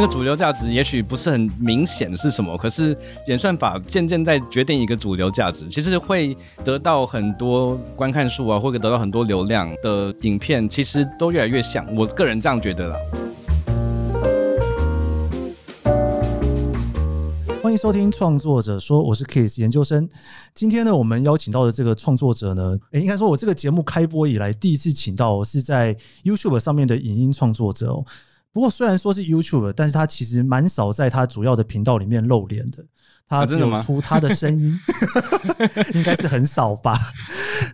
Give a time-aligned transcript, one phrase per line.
[0.00, 11.84] 那个主流价值也许不是很明显是什么，可是演算法渐渐在决定一个主流价值，其实会得到很多观看数啊，或者得到很多流量的影片，其实都越来越像。
[11.96, 12.96] 我个人这样觉得啦。
[17.60, 20.08] 欢迎收听创作者说，我是 KISS 研究生。
[20.54, 28.04] 今天呢，我们邀请到的这个创作者呢，诶，应该说我这个节目开播以来第一次请到是在 YouTube 上面的影音创作者哦。
[28.58, 32.84] 不过虽然说是 YouTube，但是他其实蛮少在他主要的频道里面露脸的。
[33.28, 34.76] 他只有出他的声音，
[35.94, 36.98] 应该是很少吧。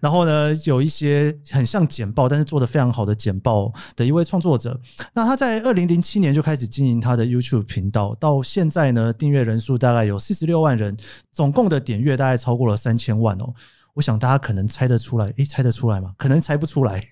[0.02, 4.78] 然后呢，有一些很像简报，但是做的非常好的简报的一位创作者。
[5.14, 10.94] 那他在二零零七年就开始经营他的 YouTube 频道，到现在呢，订阅人数大概有四十六万人，
[11.32, 13.54] 总共的点阅大概超过了三千万哦。
[13.94, 16.12] 我想大家可能猜得出来，诶，猜得出来吗？
[16.18, 17.02] 可能猜不出来，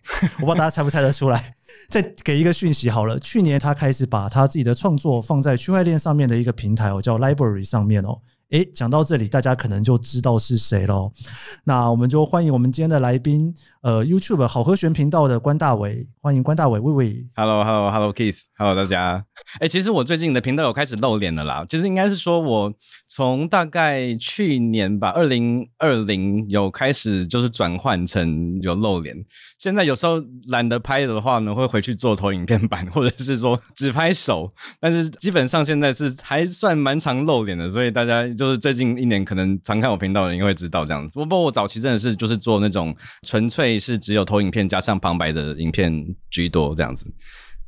[0.41, 1.55] 我不知道大家猜不猜得出来。
[1.89, 8.21] 再给一个讯息好了，去年他开始把他自己的创作放在区块链上面的一个平台哦，叫 Library 上面哦。
[8.51, 11.11] 诶，讲到这里，大家可能就知道是谁喽。
[11.65, 17.17] 那我们就欢迎我们今天的来宾，呃，YouTube 好和弦频道的关大伟，欢迎关大伟，喂喂。
[17.35, 19.27] Hello，Hello，Hello，Keith，Hello，大家。
[19.59, 21.67] 诶， 其实我最近的频道有开始露脸了啦。
[21.69, 22.73] 其实应该是说，我
[23.09, 29.17] 从大概去年吧，二零二零有开始就是转换成有露脸。
[29.59, 34.49] 现在有时候懒得拍的话呢，会回去做投影片版，或者是说只拍手。
[34.79, 38.29] 但是基本上现在是还算蛮常露脸的，所以大家。
[38.29, 41.19] 就是最近一年，可能常看我频道的人应该会知道这样子。
[41.19, 42.95] 不过我早期真的是就是做那种
[43.27, 47.07] 纯粹是只有投影片加上旁白的影片居多这样子。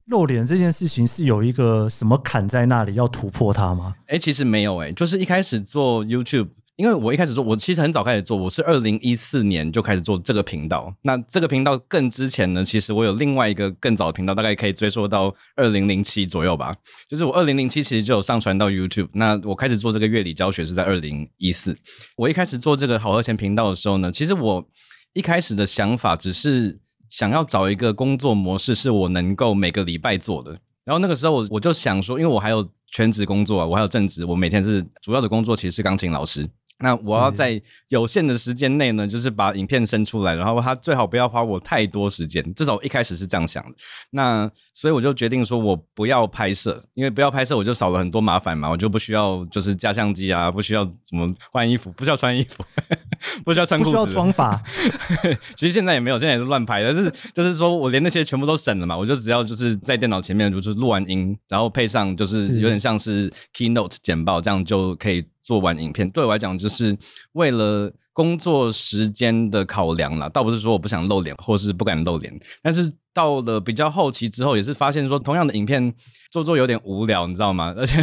[0.06, 3.95] 露脸这件事情是有一个什么坎在那里要突破它吗？
[4.06, 6.48] 哎、欸，其实没有哎、欸，就是一开始做 YouTube。
[6.77, 10.92] 因为我一开始做，我其实很早开始做，我是二零一四年就开始做这个频道。
[11.03, 16.74] 那这个频道更之前呢，其实我有另外一个更早的频道，大概可以追溯到二零零七左右吧。
[17.08, 19.08] 就是我二零零七其实就有上传到 YouTube。
[19.13, 21.77] 那我开始做这个乐理教学是在二零一四。
[22.17, 24.69] 我一开始做这个好和弦频道的时候呢，其实我
[25.13, 30.59] 一开始的想法只是想要找一个工作模式，是我能够每个礼拜做的。
[30.85, 36.48] 然后那个时候我我就想说，因为我还有全职工作啊，我还有正职，我每天是主要的工作其实是钢琴老师。
[36.80, 43.70] 那我要在有限的时间内呢，就是把影片生出来，然后它最好不要花我太多时间，至少一开始是这样想的。
[44.11, 52.64] 那所以我就决定说，我不要拍摄，因为不要拍摄，我就少了很多麻烦嘛，我就不需要就是架相机啊，不需要怎么换衣服，不需要穿衣服，
[53.45, 54.61] 不需要穿裤子，不需要妆发。
[55.57, 65.24] 其实现在也没有，现在也是乱拍，但是就是说我连那些全部都省了嘛，我就只要就是在电脑前面，就是录完音，然后配上就是有点像是 Keynote 简报，这样就可以。
[65.45, 66.97] 做完影片，对我来讲就是
[67.33, 72.33] 为了工作时间的考量啦，倒不是说我不想露脸或是不敢露脸，
[72.63, 75.93] 但是到了比较后期之后，也是发现说同样的影片
[76.31, 77.75] 做做有点无聊，你知道吗？
[77.79, 78.03] 而且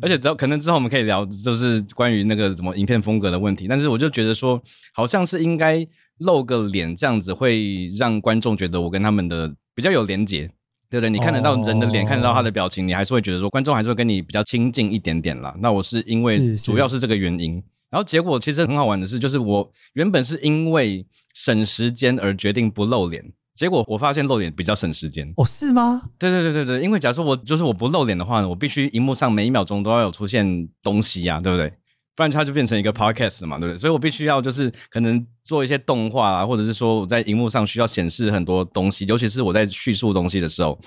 [0.00, 4.60] 而且只要可能之后我们可以聊，就是关于那个什么影片风格的问题，但是我就觉得说，
[4.94, 5.86] 好像是应该
[6.18, 10.50] 露个脸，这样子会让观众觉得我跟他们的比较有连结。
[11.00, 15.54] 对对，你看得到人的脸，oh, 看得到他的表情，你还是会觉得说观众还是会跟你比较亲近一点点啦。
[15.58, 21.04] 那我是因为主要是这个原因，然后结果其实很好玩的是，就是我原本是因为
[21.34, 25.32] 省时间而决定不露脸，结果我发现露脸比较省时间。
[25.36, 26.02] 哦，是吗？
[26.18, 31.72] 对对对对对，因为假如说我就是我不露脸的话呢，我必须荧幕上每一秒钟都要有出现东西呀，对不对？
[32.16, 33.76] 不然它就变成一个 podcast 了嘛，对不对？
[33.78, 40.78] 所以我必须要就是可能做一些动画啊，或者是说我在荧幕上需要显示很多东西，尤其是我在叙述东西的时候，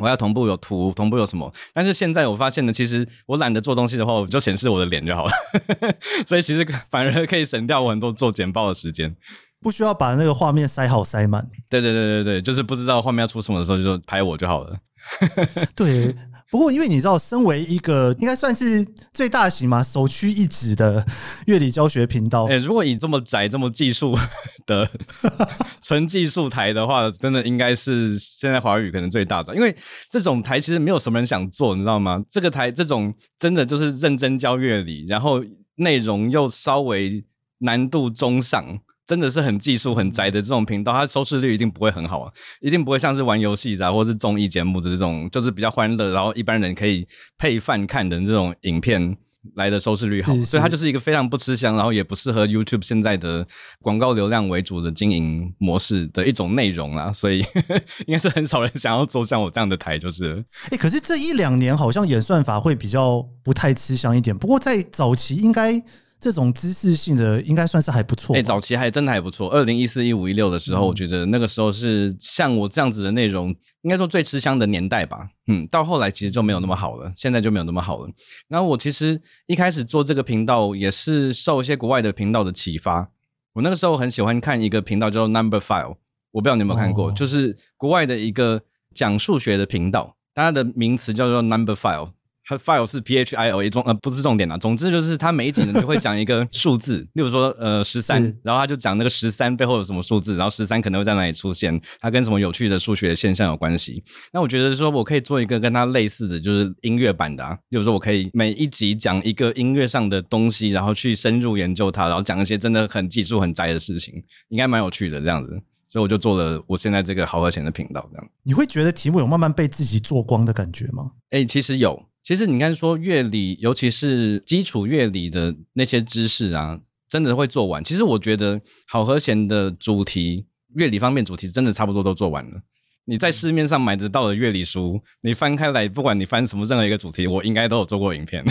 [0.00, 1.52] 我要同步有图，同步有什么。
[1.74, 5.32] 但是现在我发现呢，其实我懒得做东西的话，我就显示我的脸就好了。
[6.24, 9.16] 所以其实反而可以省掉我很多做简报的时间，
[9.60, 11.44] 不需要把那个画面塞好塞满。
[11.68, 14.76] 对对对对对，就是不知道画面要出什么的时候，就拍我就好了。
[15.74, 16.14] 对。
[16.50, 18.82] 不过，因为你知道，身为一个应该算是
[19.12, 21.04] 最大型嘛，首屈一指的
[21.44, 24.16] 乐理教学频道，哎，如果以这么窄、这么技术
[24.64, 24.88] 的
[25.82, 29.54] 纯技术台的话，真的应该是现在华语可能最大的。
[29.54, 29.76] 因为
[30.08, 32.24] 这种台其实没有什么人想做，你知道吗？
[32.30, 37.22] 这个台这种真的就是认真教乐理，然后内容又稍微
[37.58, 38.78] 难度中上。
[39.08, 47.08] 真的是很技术很宅的这种频道，它收视率一定不会很好啊，一定不会像是玩游戏的或是综艺节目的这种，就是比较欢乐，然后一般人可以
[47.38, 49.16] 配饭看的这种影片
[49.54, 53.46] 来的收视率好，是是，所以它就是一个非常不吃香，然后也不适合 YouTube 现在的
[53.80, 57.38] 广告流量为主的经营模式的一种内容啦，所以
[58.06, 60.44] 应该是很少人想要做像我这样的台，就是。
[60.64, 65.82] 哎、欸，可是这一两年好像演算法会比较不太吃香一点，不过在早期应该。
[66.20, 68.34] 这种知识性的应该算是还不错。
[68.34, 69.48] 哎，早期还真的还不错。
[69.50, 75.28] 二零一四、一五、一六的时候，我觉得那个时候是像我这样子的内容，应该说最吃香的年代吧。
[75.46, 78.10] 嗯，到后来其实就没有那么好了，现在就没有那么好了。
[78.48, 83.10] 然后我其实一开始做这个频道，也是受一些国外的频道的启发。
[83.54, 85.96] 我那个时候很喜欢看一个频道叫做 Numberphile，
[86.32, 88.62] 我不知道你有没有看过，就是国外的一个
[88.92, 92.10] 讲数学的频道，它的名词叫做 Numberphile。
[92.48, 104.02] 它 file 是 PHILA 重呃不是重点啦，总之就是它每一集呢就会讲一个数字， 例如说呃十三，然后他就讲那个十三背后有什么数字，然后十三可能会在哪里出现，它跟什么有趣的数学现象有关系。
[104.32, 114.14] 那我觉得说我可以做一个跟它类似的就是音乐版的啊，例如说我可以每一集讲一个音乐上的东西，然后去深入研究它，然后讲一些真的很技术很宅的事情，
[114.48, 115.60] 应该蛮有趣的这样子。
[115.90, 118.28] 所以我就做了我现在这个好和弦的频道这样。
[118.42, 121.12] 你会觉得题目有慢慢被自己做光的感觉吗？
[121.30, 122.07] 哎、欸，其实有。
[122.22, 126.78] 其实你刚才说乐理，尤其是基础乐理的那些知识啊，
[127.08, 127.82] 真的会做完。
[127.82, 132.60] 其实我觉得好和弦的主题，乐理方面主题真的差不多都做完了。
[133.06, 138.44] 你在市面上买得到的乐理书，你翻开来，不管你翻什么任何一个主题，我应该都有做过影片。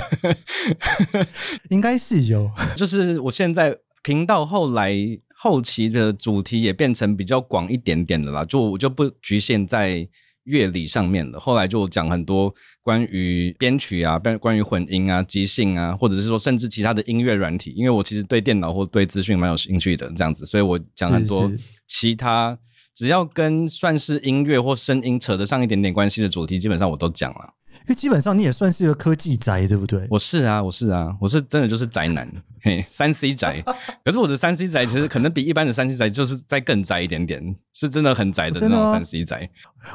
[1.70, 4.96] 应该是有，就是 我现在频道后来
[5.36, 10.10] 后期的主题也变成比较广一点点的啦，就我就不局限在。
[10.48, 21.52] 乐理上面了，后来就讲很多关于编曲啊，关关于混音啊、即兴啊，或者是说甚至其他的音乐软体，因为我其实对电脑或对资讯蛮有兴趣的，这样子，所以我讲很多
[21.86, 22.58] 其他
[22.96, 27.54] 只要跟算是音乐或声音扯得上一点点关系的主题，基本上我都讲了。
[27.88, 30.06] 因为基本上你也算是一个科技宅，对不对？
[30.10, 32.30] 我是啊，我是啊，我是真的就是宅男，
[32.62, 33.64] 嘿，三 C 宅。
[34.04, 39.50] 可是我的三 C 宅其实可能比一般的三 C 宅就是再更宅一点点，是真的很宅的那种三 C 宅。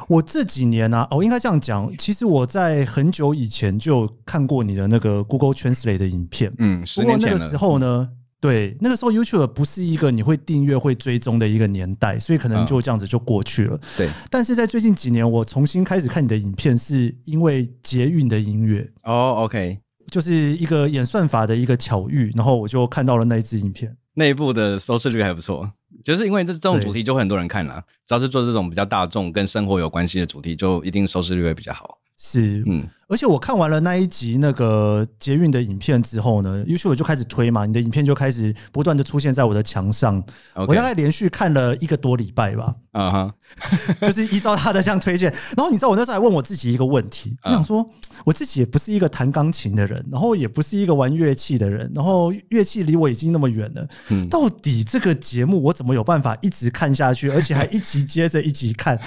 [0.07, 7.37] 我这几年呢、啊，哦，应该这样讲，其实我在很久以前就看过你的那个 Google Translate 的影片，嗯，十年前了。
[7.37, 8.09] 那个时候呢。
[8.43, 13.79] 对，那个时候 YouTube 不是一个你会订阅、会追踪的一个年代，所以可能就这样子就过去了。
[13.95, 18.91] 对，但是在最近几年，我重新开始看你的影片，是因为捷运的音乐。
[19.03, 19.77] 哦，OK，
[20.11, 25.71] 就是一个演算法的一个巧遇，然后我就看到了那一支影片，内部的收视率还不错，
[26.03, 31.97] 就是因为这这种主题就会很多人看了，只要是做这种比较大众、跟生活有关系的主题，就一定收视率会比较好。
[32.17, 40.19] 是，嗯，而且我看完了那一集那个捷运的影片之后呢，YouTube 就开始推嘛，你的影片就开始不断的出现在我的墙上。
[40.55, 40.65] Okay.
[40.67, 43.33] 我大概连续看了一个多礼拜吧，啊哈，
[44.01, 45.31] 就是依照他的这样推荐。
[45.55, 47.87] 然后你知道我那时候还问我自己一个问题，我想说
[48.23, 53.87] 我自己也不是一个弹钢琴的人，然后也不是一个玩乐器的人，然后乐器离我已经那么远了，
[54.27, 58.99] 到底这个节目我怎么有办法一直看下去， 而且还一集接着一集看？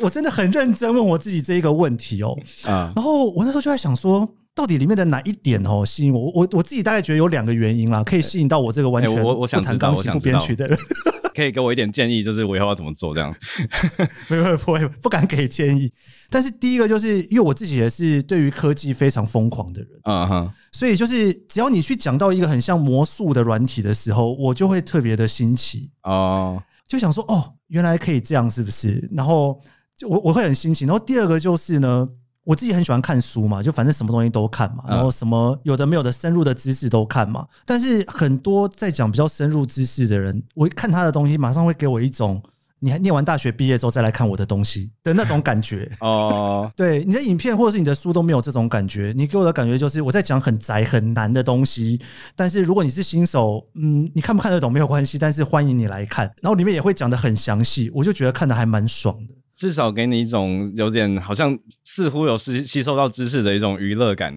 [0.00, 2.34] 我真的很认真问我自己这一个问题哦。
[2.64, 6.30] 啊，然后我那时候就在想说，到底里面的哪一点哦吸引我？
[6.32, 10.78] 我我自己大概觉得有两个原因啦，可以吸引到我这个完全不弹钢琴不编曲的人。
[11.34, 13.34] 可以给我一点建议，就是我以后要怎么做这样？
[14.28, 15.90] 没有，不会，不敢给建议。
[16.28, 29.08] 但是第一个就是因为我自己也是对于科技非常疯狂的人，嗯哼，所以就是只要你去讲到一个很像魔术的软体的时候，我就会特别的新奇哦，就想说哦，原来可以这样，是不是？
[29.12, 29.60] 然后
[29.96, 30.84] 就我我会很新奇。
[30.84, 32.08] 然后第二个就是呢。
[32.44, 37.46] 我自己很喜欢看书嘛，就反正什么东西都看嘛，然后什么有的没有的深入的知识都看嘛。
[37.64, 42.42] 但是很多在讲比较深入知识的人，我一看他的东西，马上会给我一种
[42.82, 45.90] 你还念完大学毕业之后再来看我的东西的那种感觉。
[46.00, 52.00] 哦， 对，你的影片或者是你的书都没有这种感觉，你给我的感觉就是我在讲很宅很难的东西。
[52.34, 59.34] 但是如果你是新手，嗯，你看不看得懂没有关系，但是欢迎你来看，然后里面也会讲的很详细，我就觉得看的还蛮爽的。
[59.60, 64.34] 至少给你一种有点好像似乎有吸吸收到知识的一种娱乐感，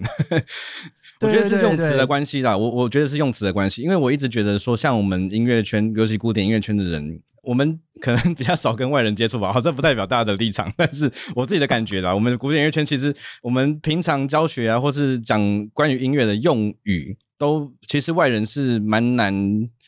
[1.22, 2.58] 我觉得是用词的关系啦。
[2.58, 9.54] 我我觉得是用词的关系，因为我一直觉得说，像我们音乐圈，尤其古典音乐圈的人，我们可能比较少跟外人接触吧。
[9.54, 12.14] 好，这不代表大家的立场，但是我自己的感觉啦。
[12.14, 19.34] 我们古典音乐圈其实，我们平常教学啊，或是讲关于音乐的用语，都其实外人是蛮难。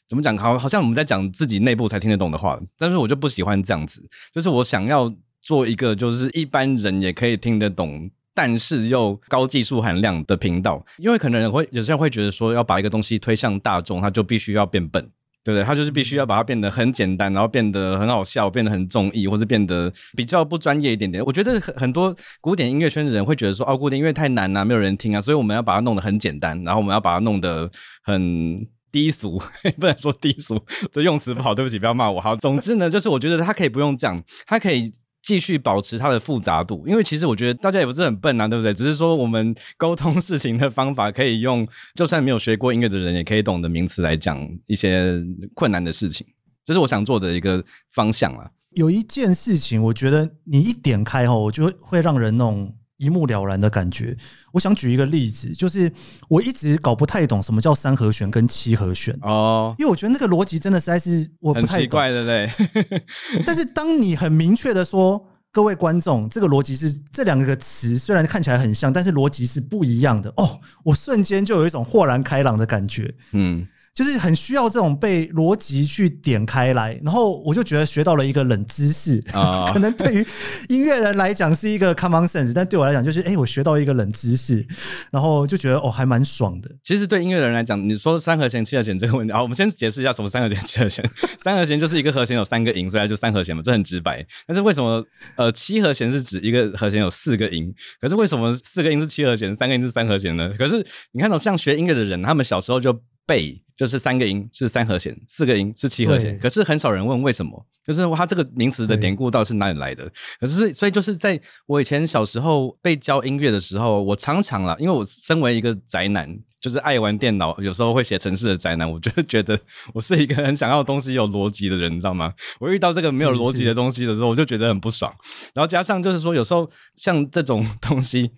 [0.08, 0.38] 怎么讲？
[0.38, 4.08] 好，好像我们在讲自己内部才听得懂的话，但是我就不喜欢这样子。
[4.32, 5.12] 就是我想要
[5.46, 10.84] 做一个，就是一般人也可以听得懂，但是又高技术含量的频道。
[10.98, 15.04] 因为可能会有些人会觉得说，要把一个东西推向大众，他就必须要变笨，
[15.44, 15.64] 对不对？
[15.64, 21.24] 他就是必须要把它变得很简单，然后变得很好笑，变得很综艺，或者变得比较不专业一点点。
[21.24, 27.70] 我觉得很很多古典音乐圈的人会觉得说，哦，古典音乐太难了，没有人听啊，所以我们要把它弄得很简单，然后我们要把它弄得
[28.04, 28.68] 很。
[28.92, 29.38] 低俗，
[29.78, 30.58] 不能说低俗，
[30.90, 32.22] 这用词不好，对不起，不要骂我。
[32.22, 34.90] 好，总之呢，就是我觉得他可以不用这样，他可以
[35.26, 38.72] 继续保持它的复杂度，因为其实我觉得大家也不是很笨啊，对不对？
[38.72, 45.20] 只是说我们沟通事情的方法可以用，就算没有学过音乐的人也可以懂的名词来讲一些
[45.56, 46.28] 困难的事情，
[46.64, 48.52] 这是我想做的一个方向啊。
[48.76, 52.76] 有一件事情，我觉得你一点开后，我就会让人那种。
[52.98, 54.16] 一目了然的感觉。
[54.52, 55.92] 我想举一个例子，就是
[56.30, 63.04] 我一直搞不太懂什么叫三和弦跟七和弦哦，因为我觉得那个逻辑真的实在是我不太懂，怪的，对不对？
[63.46, 73.68] 但是当你很明确的说，各位观众，这个逻辑是这两个词虽然看起来很像，但是逻辑是不一样的哦，我瞬间就有一种豁然开朗的感觉，嗯。
[73.96, 79.68] 就是很需要这种被逻辑去点开来，然后我就觉得学到了一个冷知识，oh.
[79.72, 80.28] 可能对于
[80.68, 84.68] 音乐人来讲是一个 common sense，但对我来讲就是，哎、欸，我学到一个冷知识，
[85.14, 86.70] 然后就觉得哦，还蛮爽的。
[86.84, 91.10] 其实对音乐人来讲，你说三和弦、七和弦这个问题，好，我们先解释一下什么三和弦、七和弦。
[91.42, 94.26] 三和弦就是一个和弦有三个音，所以它就三和弦嘛，这很直白。
[94.46, 95.02] 但是为什么
[95.38, 97.74] 呃七和弦是指一个和弦有四个音？
[98.02, 100.52] 可是为什么四个音是七和弦，三个音是三和弦呢？
[100.60, 103.62] 可是你看到像学音乐的人，他们小时候就背。
[103.78, 106.40] 就是三个音是三和弦，四个音是七和弦。
[106.40, 110.10] 可是很少人问为什么，就是它这个名词的典故到底是哪里来的？
[110.40, 119.60] 可是所以就是在我以前小时候被教音乐的时候，我常常啦，因为我身为一个宅男，就是爱玩电脑，有时候会写程式的宅男，我就觉得
[119.94, 122.34] 我是一个很想要东西有逻辑的人，你知道吗？
[122.60, 125.14] 我遇到这个没有逻辑的东西的时候，我就觉得很不爽。
[125.54, 128.32] 然后加上就是说，有时候像这种 东西。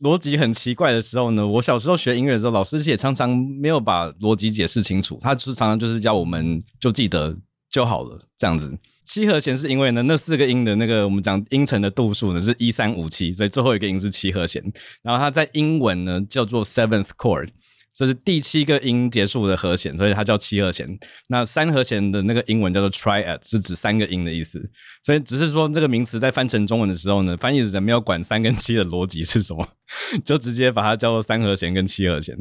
[0.00, 7.36] 逻辑很奇怪的时候呢，我小时候学音乐的时候，老师也常常没有把逻辑解释清楚，他是常常就是叫我们就记得
[7.70, 8.78] 就好了这样子。
[9.04, 14.62] 七和弦是因为呢，那四个音的那个我们讲音程的度数呢是一三五七，所以最后一个音是七和弦。
[15.02, 17.48] 然后它在英文呢叫做 seventh chord。
[17.96, 20.86] 这是第七个音结束的和弦，所以它叫七和弦。
[21.28, 24.62] 那三和弦的那个英文叫做 triad，是指三个音的意思。
[25.02, 29.66] 所以只是说这个名词在翻成中文的时候呢，翻译的人没有管三跟七的逻辑是什么，
[30.26, 32.36] 就直接把它叫做三和弦跟七和弦。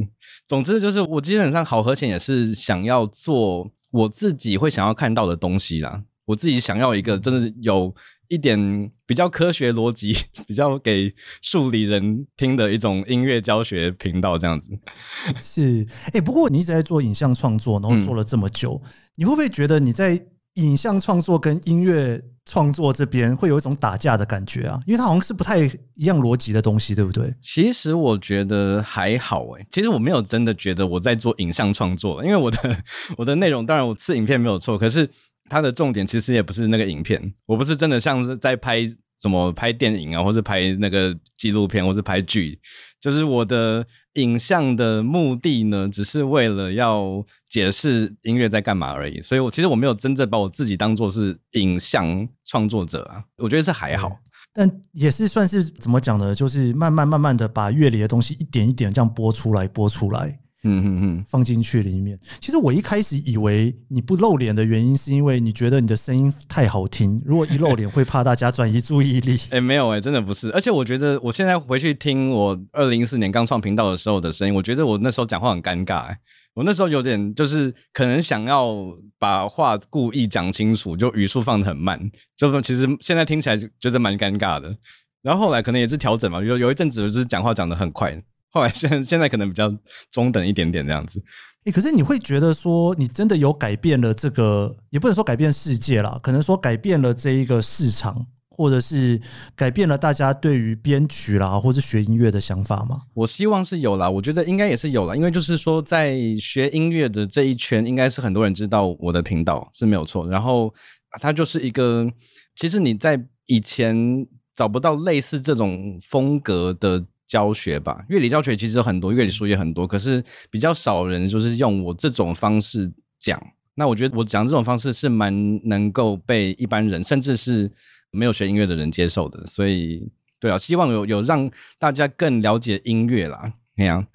[0.45, 6.03] 总之就是我基本上好和弦也是想要做我自己会想要看到的东西啦。
[6.25, 7.95] 我自己想要一个真的有。
[8.27, 10.15] 一点比较科学逻辑，
[10.47, 14.69] 比较给数理人听的一种音乐教学频道，这样子
[15.41, 15.85] 是。
[16.07, 20.19] 哎、欸，不过你一直在做影像创作，然后做了这么久，嗯、你会不会觉得你在
[20.55, 24.81] 影像创作跟音乐创作这边会有一种打架的感觉啊？
[24.87, 27.33] 因为它好像是不太一样逻辑的东西，对不对？
[27.41, 32.83] 其实我觉得还好诶、欸，其实我没有真的觉得我在做影像创作，因为我的
[33.17, 35.09] 我的内容当然我是影片没有错，可是。
[35.49, 38.83] 它的重点其实也不是那个影片，我不是真的像是在拍
[39.21, 42.59] 什么拍电影啊，或是拍那个纪录片，或是拍剧，
[42.99, 43.85] 就是我的
[44.15, 49.21] 影像的目的呢，只是为了要解释音乐在干嘛而已。
[49.21, 54.17] 所以，我其实我没有真正把我自己当做是影像创作者啊，我觉得是还好，
[54.53, 56.33] 但也是算是怎么讲呢？
[56.35, 60.39] 就是慢慢慢慢的把乐理的东西一点一点这样播出来，播出来。
[60.65, 62.19] 嗯嗯嗯，放进去里面。
[62.41, 67.21] 其实我一开始以为你不露脸的原因，是因为你觉得你的声音太好听。
[67.23, 69.35] 如果一露脸，会怕大家转移注意力。
[69.51, 70.51] 哎、欸，没有哎、欸，真的不是。
[70.51, 76.17] 而且我觉得，我现在回去听我二零一四年刚创频道的时候的声音，我觉得我那时候讲话很尴尬、欸。
[76.55, 78.73] 我那时候有点就是可能想要
[79.19, 81.99] 把话故意讲清楚，就语速放的很慢，
[82.35, 84.73] 就其实现在听起来就觉得蛮尴尬的。
[85.21, 88.23] 然后后来可能也是调整嘛，有有一阵子就是讲话讲得很快。
[88.55, 89.69] 后来现现在可能比较
[90.09, 91.21] 中等一点点这样子，
[91.65, 99.19] 欸，可是你会觉得说你真的有改变了这个，也不能说改变世界啦，可能说改变了这一个市场，或者是
[99.57, 103.01] 改变了大家对于编曲啦，或是学音乐的想法吗？
[103.13, 110.73] 我希望是有啦，我觉得应该也是有啦，因为就是说在学音乐的这一圈，应该是很多人知道我的频道是没有错，然后
[111.19, 112.09] 它就是一个，
[112.55, 117.05] 其实你在以前找不到类似这种风格的。
[117.27, 123.41] 教学吧，乐理教学其实有很多，乐理书也很多，可是比较少人就是用我这种方式讲。
[123.75, 127.71] 那我觉得我讲这种方式是蛮能够被一般人，甚至是
[128.11, 129.45] 没有学音乐的人接受的。
[129.45, 133.53] 所以，对啊，希望有有让大家更了解音乐啦。
[133.75, 134.05] 那样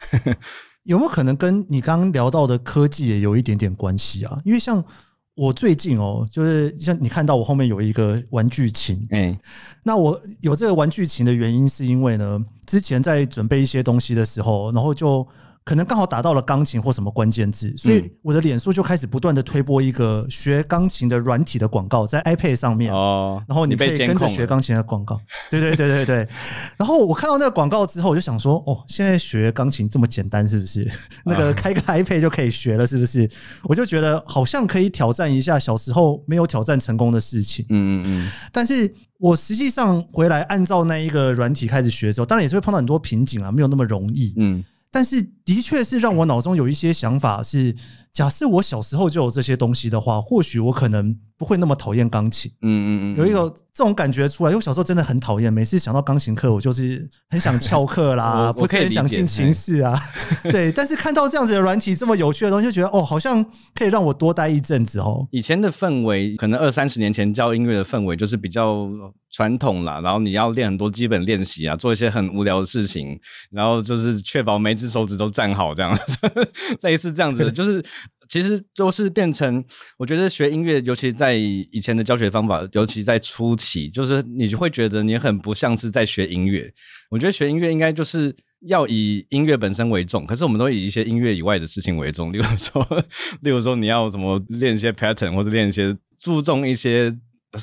[0.85, 4.41] 有没有可能跟你刚刚聊到的科技也有一点点关系啊？
[4.45, 4.85] 因为像。
[5.37, 9.41] 我最近哦，就是像你看到我后面有一个玩具琴，哎，
[9.85, 15.27] 那我有这个玩具琴的原因是因为呢，之前在准备一些东西的时候，然后就
[15.65, 26.29] 可能刚好打到了钢琴或什么关键字，所以我的脸书就开始不断的推播一个学钢琴的软体的广告，在 iPad 上面哦，然后你可以跟着学钢琴的广告，对对对对对。
[26.79, 30.89] 然后我看到那个广告之后，我就想说，哦，现在学钢琴这么简单，是不是？
[31.27, 33.29] 那个开个 iPad 就可以学了，是不是？
[33.65, 37.67] 我就觉得好像可以挑战一下小时候没有挑战成功的事情。
[37.69, 38.31] 嗯嗯嗯。
[38.53, 44.35] 但是我实际上回来按照那一个软体开始学的时候，当然也是会碰到很多瓶颈啊，没有那么容易。
[44.39, 44.65] 嗯。
[44.91, 47.75] 但是，的确是让我脑中有一些想法是：
[48.13, 52.49] 假设我小时候就有这些东西的话，或许我可能不会那么讨厌钢琴。
[52.63, 54.51] 嗯嗯嗯，有一个这种感觉出来。
[54.51, 60.01] 因为我小时候真的很讨厌，每次想到钢琴课，我就是很想翘课啦， 不是很想进琴室啊。
[60.53, 65.27] 对，但是看到这样子的软体这么有趣的东西，就觉得哦，好像可以让我多待一阵子哦。
[65.33, 68.89] 以前的氛围，可能二三十年前教音乐的氛围就是比较。
[69.33, 73.17] 传统啦，然后你要练很多基本练习啊，做一些很无聊的事情，
[73.53, 75.99] 然后就是确保每只手指都站好，这样
[76.83, 77.83] 类似这样子的， 就是
[78.29, 79.65] 其实都是变成，
[79.97, 86.71] 我觉得学音乐，尤其在以前的教学方法，尤其在初期，就是你就会觉得你很不像是在学音乐。
[87.11, 93.05] 我觉得学音乐应该就是要以音乐本身为重，可是我们都以一些音乐以外的事情为重，例如说，
[93.41, 97.17] 例如说你要怎么练一些 pattern，或者练一些注重一些。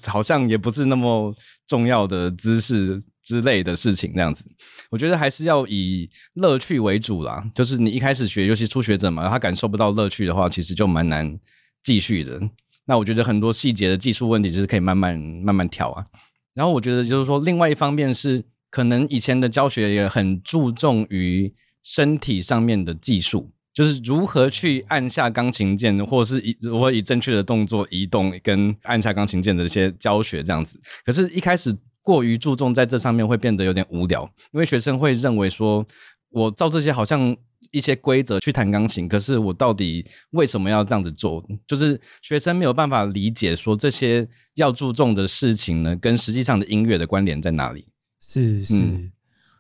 [0.05, 1.33] 好像也不是那么
[1.65, 4.45] 重要的姿势之类的事情，这样子，
[4.89, 7.43] 我觉得还是要以乐趣为主啦。
[7.53, 11.37] 就是你一开始学，尤其初学者嘛，他感受不到乐趣的话，其实就蛮难
[11.83, 12.39] 继续的。
[12.85, 16.05] 那我觉得很多细节的技术问题，就是可以慢慢慢慢调啊。
[16.53, 21.53] 然后我觉得就是说，另外一方面是，可能以前的教学也很注重于
[21.83, 23.51] 身体上面的技术。
[23.73, 30.81] 就是如何去按下钢琴键，或者是以如何以正确的动作移动跟按下钢琴键的一些教学这样子。
[31.05, 31.77] 可是，一开始
[32.07, 34.23] 过于注重在这上面，会变得有点无聊，
[34.53, 35.85] 因为学生会认为说，
[36.29, 37.35] 我照这些好像
[37.71, 41.45] 一些规则去弹钢琴，可是我到底为什么要这样子做？
[41.67, 47.89] 就是学生没有办法理解说这些要注重的事情呢，跟实际上的音乐的关联在哪里？
[48.21, 48.75] 是是。
[48.75, 49.11] 嗯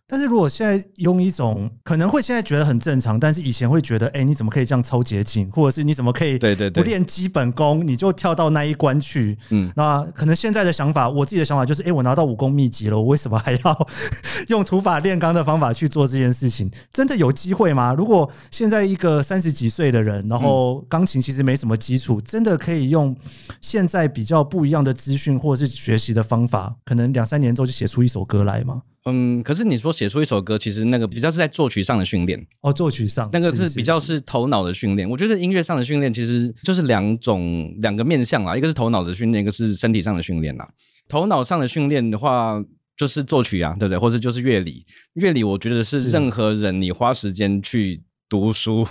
[0.09, 9.37] 但是如果现在用一种可能会现在觉得很正常，但是以前会觉得，哎，你怎么可以这样抄捷径，或者是你怎么可以对对不练基本功，你就跳到那一关去？
[9.49, 13.87] 嗯，那可能现在的想法，我自己的想法就是，哎，我拿到武功秘籍了，我为什么还要
[14.47, 16.71] 用土法炼钢的方法去做这件事情？
[16.93, 17.93] 真的有机会吗？
[17.93, 23.13] 如果现在一个三十几岁的人，然后钢琴其实没什么基础，真的可以用
[23.59, 28.83] 现在比较不一样的资讯或者是学习的方法，可能两三年之后就写出一首歌来吗？
[29.09, 35.09] 嗯，可是你说写出一首歌，其实那个比较是在作曲上的训练哦，作曲上那个是比较是头脑的训练。
[35.09, 40.67] 我觉得音乐上的训练其实就是两种两个面向啦，一个是头脑的训练，一个是身体上的训练啦。
[41.07, 42.61] 头脑上的训练的话，
[42.97, 43.97] 就是作曲啊，对不对？
[43.97, 48.85] 或者就是乐理，乐理我觉得是任何人你花时间去读书，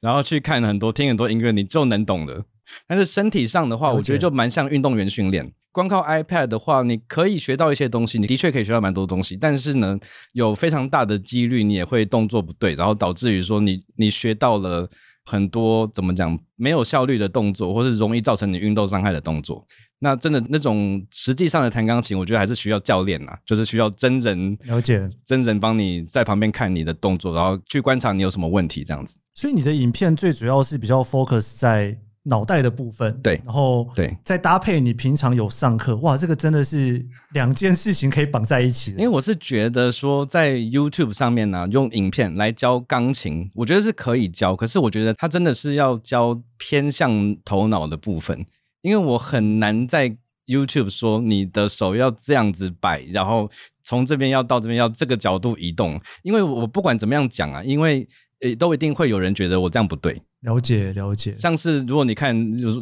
[0.00, 2.42] 然后去看很多听很多音乐，你就能懂的。
[2.86, 5.52] 但是身体上的话，我觉得就蛮像运动员训练。
[5.78, 9.96] 光靠 iPad 的话，你可以学到一些东西，你的确可以学到蛮多东西，但是呢，
[10.32, 14.90] 有非常大的几率你也会动作不对，然后导致于说你你学到了
[15.24, 19.64] 很多怎么讲没有效率的动作，或是容易造成你运动伤害的动作。
[20.00, 29.20] 那真的那种实际上的弹钢琴，我觉得还是需要教练啊，就是需要真人了解，真人帮你在旁边看你的动作，然后去观察你有什么问题这样子。
[29.32, 31.98] 所以你的影片最主要是比较 focus 在。
[32.28, 38.98] 脑袋的部分，对，然后对，再搭配你平常有上课，哇，这个真的是两件事情可以绑在一起的。
[38.98, 48.44] 因为我是觉得说，在 YouTube 上面呢、啊，用影片来教钢琴，我觉得是可以教，可是我觉得它真的是要教偏向头脑的部分，
[48.82, 50.14] 因为我很难在
[50.46, 53.50] YouTube 说你的手要这样子摆，然后
[53.82, 58.06] 从这边要到这边要这个角度移动，因为我不管怎么样讲啊，因为
[58.42, 60.20] 诶都一定会有人觉得我这样不对。
[60.42, 62.32] 了解了解，像是如果你看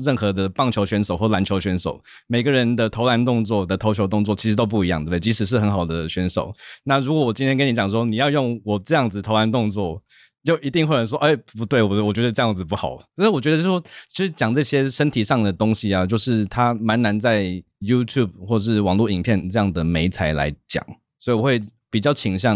[0.03, 5.19] 任何的棒球选手或篮球选手，每个人的投篮动作的投球动作其实都不一样，对不对？
[5.19, 10.03] 即使是很好的选手，那如果我今天跟你讲说你要用我这样子投篮动作，
[10.45, 12.99] 就一定会有人说，哎，不对，我我觉得这样子不好。
[13.17, 17.45] 可是我觉得就是说，其实讲这些身体上的东西啊，就是它蛮难在
[17.81, 20.85] YouTube 或是网络影片这样的媒材来讲，
[21.19, 21.59] 所以我会
[21.91, 22.55] 比较倾向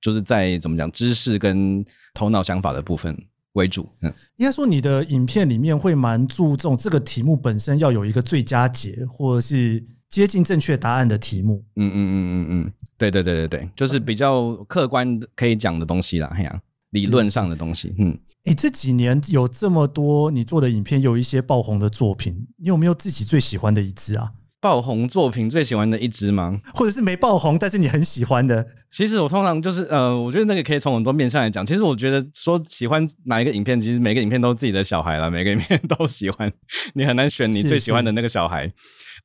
[0.00, 3.16] 就是在怎么讲知识跟头脑想法的部分。
[3.56, 11.64] 为主，嗯，应该说你的影片里面会蛮注重这个题目本身要有一个最佳解，或者是接近正确答案的题目。
[11.76, 17.94] 嗯嗯嗯嗯嗯，对对对对对，就是比较客观可以讲的东西啦，嘿呀，理论上的东西。
[17.98, 24.32] 嗯，诶，这几年有这么多你做的影片，有一些爆红的作品，你有没有自己最喜欢的一支啊？
[24.60, 26.60] 爆红作品最喜欢的一支吗？
[26.74, 28.66] 或者是没爆红，但是你很喜欢的？
[28.90, 31.64] 其实我通常就是呃，我觉得那个可以从很多面上来讲。
[31.64, 36.50] 其实我觉得说喜欢哪一个影片，其实每个影片都是自己的小孩啦，每个影片都喜欢，
[36.94, 38.64] 你很难选你最喜欢的那个小孩。
[38.64, 38.74] 是是，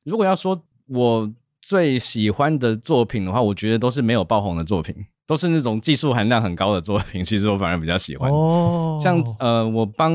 [0.04, 4.94] 如果要说我最喜欢的作品的话，我觉得都是没有爆红的作品，
[5.32, 7.24] 都是那种技术含量很高的作品。
[7.24, 8.30] 其实我反而比较喜欢。
[8.30, 10.12] 哦，像呃，我帮。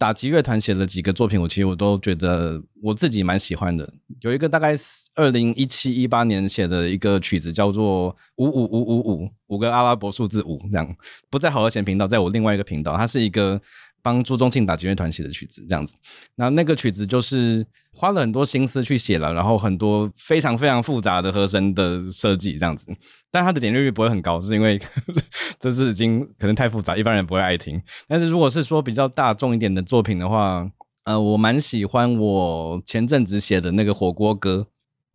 [0.00, 3.92] 打击乐团写了几个作品，我其实我都觉得我自己蛮喜欢的。
[4.20, 4.72] 有一个大概
[5.16, 10.88] 二零一七一八年写的一个曲子，叫做五五五五五，五个阿拉伯数字五，这样
[11.28, 13.60] 不在好和弦频道，在我另外一个频道，它是一个。
[14.02, 15.96] 帮朱宗庆打击乐团写的曲子，这样子，
[16.36, 22.86] 那那个曲子就是花了很多心思去写了，然后很多非常非常复杂的和声的设计，这样子，
[23.30, 24.80] 但它的点阅率不会很高，是因为
[25.58, 27.80] 这是已经可能太复杂，一般人不会爱听。
[28.06, 30.68] 但是如果是说比较大众一点的作品的话，
[31.04, 34.66] 呃，我蛮喜欢我前阵子写的那个火锅歌，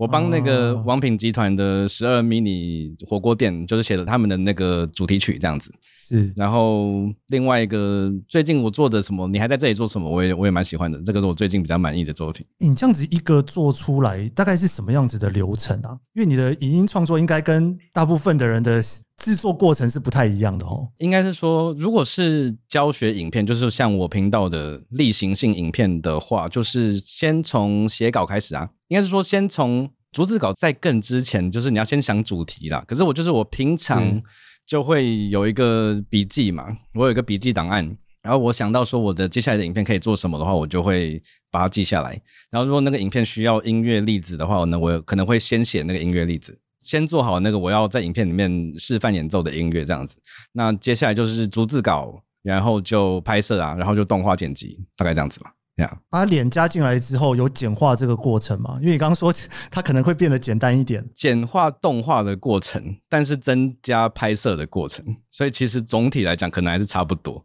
[0.03, 5.71] 我帮那个王品集团的十二迷你火锅店，就是写了他们的那个主题曲，这样子。
[6.05, 10.09] 是，然后另外一个最近我做的什么，你还在这里做什么？
[10.09, 12.45] 我也我也蛮喜欢的，这个是我最近比较满意的作品。
[12.59, 15.97] 你这样子一个做出来，大概是什么样子的流程啊？
[16.13, 18.83] 因为你的影音创作应该跟大部分的人的
[19.23, 20.87] 制作过程是不太一样的哦。
[20.97, 28.69] 应该是说，如果是教学影片，就是像我频道的例行性影片的话，就是先从写稿开始啊。
[28.89, 32.83] 应该是说，先从逐字稿在更之前，就是你要先想主题啦。
[32.87, 34.03] 可是我就是我平常。
[34.05, 34.21] 嗯
[34.65, 37.85] 就会有一个笔记嘛，我有一个笔记档案，
[38.21, 42.17] 然后我想到说我的接下来的影片可以做什么的话，我就会把它记下来。
[42.49, 50.17] 然后如果那个影片需要音乐例子的话，呢我可能会先写那个音乐例子，先做好那个我要在影片里面示范演奏的音乐这样子。
[50.51, 55.51] 那接下来就是逐字稿，然后就拍摄啊，然后就动画剪辑，大概这样子吧。
[55.75, 55.97] Yeah.
[56.09, 58.77] 把脸加进来之后，有简化这个过程吗？
[58.79, 59.33] 因为你刚刚说
[59.71, 67.43] 它可能会变得简单一点，简化动画的过程，但是增加拍摄的过程，所以其实总体来讲可能还是差不多，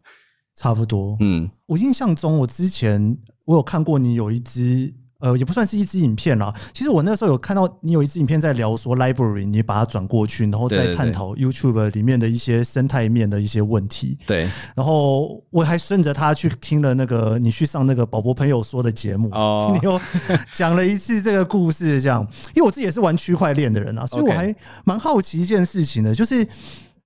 [0.55, 1.17] 差不多。
[1.21, 4.93] 嗯，我印象中，我之前我有看过你有一支。
[5.19, 6.53] 呃，也不算是一支影片啦。
[6.73, 14.17] 其实我那个时候有看到你有一支影片在聊说 library，你把它转过去，然后再探讨 YouTube 里面的一些生态面的一些问题。
[14.25, 14.49] 对。
[14.75, 19.99] 然后我还顺着他去听了那个你去上那个宝博朋友说的节目，哦，听你又
[20.53, 22.25] 讲了一次这个故事，这样。
[22.55, 24.55] 因为我自己也是玩区块链的人啊，所以我还
[24.85, 26.47] 蛮好奇一件事情的，就是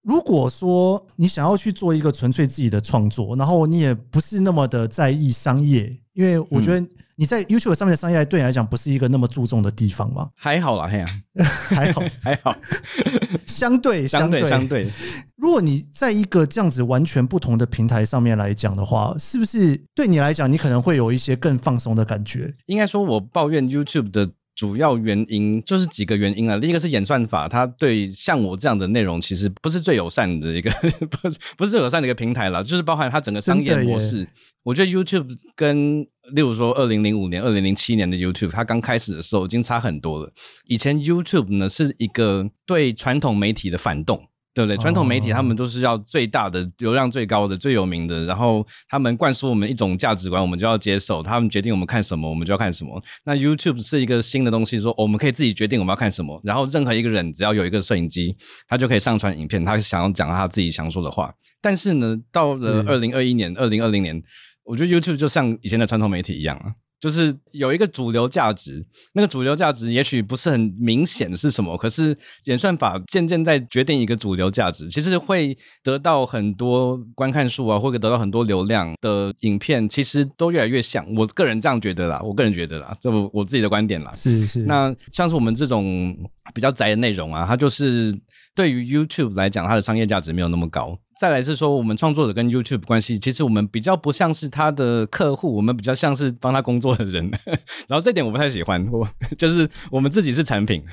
[0.03, 6.85] 如果说你想要去做一个纯粹自己的创作，然后你也不是那么的在意商业，因为我觉得。
[7.15, 10.31] 你在 YouTube 上面的商业对你来讲不是一个那么注重的地方吗？
[10.35, 11.05] 还好啦，嘿呀，
[11.45, 12.57] 还好， 还好，
[13.45, 14.89] 相对相对相对。
[15.35, 22.51] 如果你在一个这样子完全不同的平台上面来讲的话，是不是对你来讲，你可能会有一些更放松的感觉？
[22.65, 24.31] 应该说，我抱怨 YouTube 的。
[24.55, 26.57] 主要原因就是几个原因啊。
[26.57, 30.69] 第一个是演算法，它对像我这样的内容其实不是最友善的一个，
[31.09, 32.63] 不是不是最友善的一个平台了。
[32.63, 34.27] 就是包含它整个商业模式，
[34.63, 36.01] 我觉得 YouTube 跟
[36.33, 40.31] 例如说二零零五年、二零零七年的 YouTube，它刚开始的时候已经差很多了。
[40.67, 44.27] 以前 YouTube 呢是一个对传统媒体的反动。
[44.53, 44.77] 对不对？
[44.77, 51.23] 传统媒体他们都是要最大的流量、最高的、最有名的，然后他们灌输我们一种价值观，我们就要接受。
[51.23, 53.01] 他们决定我们看什么，我们就要看什么。
[53.25, 56.39] 那 YouTube 是一个新的东西，说我们可以自己决定我们要看什么。
[56.43, 58.35] 然后任何一个人只要有一个摄影机，
[58.67, 61.33] 他就可以上传影片，他想要讲他自己想说的话。
[61.61, 64.21] 但是呢，到了二零二一年、二零二零年，
[64.65, 66.82] 我觉得 YouTube 就像以前的传统媒体一样啊。
[67.03, 81.05] 就是有一个主流价值，那个主流价值也许不是很明显是什么，可是演算法渐渐在决定一个主流价值，其实会得到很多观看数啊，或者得到很多流量的影片，其实都越来越像。
[81.13, 84.13] 我个人这样觉得啦，我个人觉得啦，这我我自己的观点啦。
[84.15, 84.61] 是是。
[84.61, 86.17] 那像是我们这种
[86.53, 88.17] 比较宅的内容啊，它就是
[88.55, 90.97] 对于 YouTube 来讲，它的商业价值没有那么高。
[91.23, 97.31] 再来是说，我们创作者跟 YouTube 关系，其实我们比较不像是他的客户，我们比较像是帮他工作的人。
[97.87, 99.07] 然后这点我不太喜欢，我
[99.39, 100.83] 就是我们自己是产品，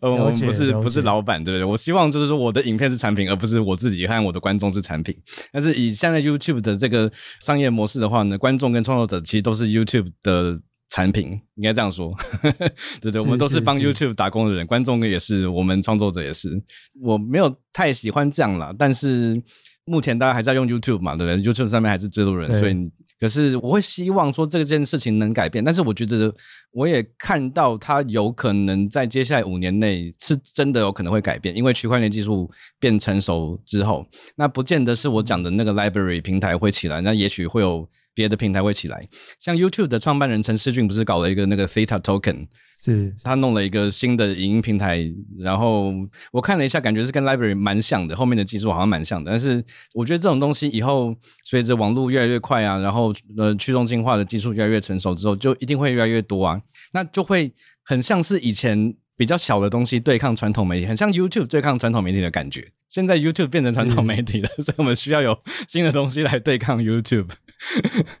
[0.00, 1.64] 呃， 我们不是不是老板，对不对？
[1.64, 5.16] 我希望就是说我的影片是产品，而不是我自己和我的观众是产品。
[5.50, 10.60] 但是以现在 YouTube 的这个商业模式的话呢，观众跟创作者其实都是 YouTube 的。
[10.90, 12.12] 产品应该这样说，
[13.00, 16.60] 对对，我们都是帮 YouTube 打工的人，观众也是，我们创作者也是。
[17.00, 19.40] 我没有太喜欢这样啦，但是
[19.84, 25.62] 目前大家还是在用 YouTube 嘛，对不对？YouTube 上面还是最多人，所以可是我会希望说这件事情能改变。
[25.62, 26.34] 但是我觉得
[26.72, 32.50] 我也看到它有可能在接下来五年内是真的有可能会改变，因为区块链技术
[32.80, 37.88] 变成熟之后，那不见得是我讲的那个 Library 平台会起来，那也许会有。
[38.20, 39.08] 别的平台会起来。
[39.38, 45.90] 像 YouTube 的创办人陈世俊不是搞了一个那个 Theta Token，是他弄了一个新的影音平台，然后
[46.30, 49.30] 我看了一下，感觉是跟 Library 蛮像的，后面的技术好像蛮像的。
[49.30, 56.60] 但是我觉得这种东西以后随着网络越来越快啊，然后呃去中心化的技术越来越成熟之后，就一定会越来越多啊，
[56.92, 57.50] 那就会
[57.82, 58.94] 很像是以前。
[59.20, 62.66] 比较小的东西对抗传统媒体，很像 YouTube 对抗传统媒体的感觉。
[62.88, 67.28] 现在 YouTube 变成传统媒体了，嗯、所以我们需要有新的东西来对抗 YouTube。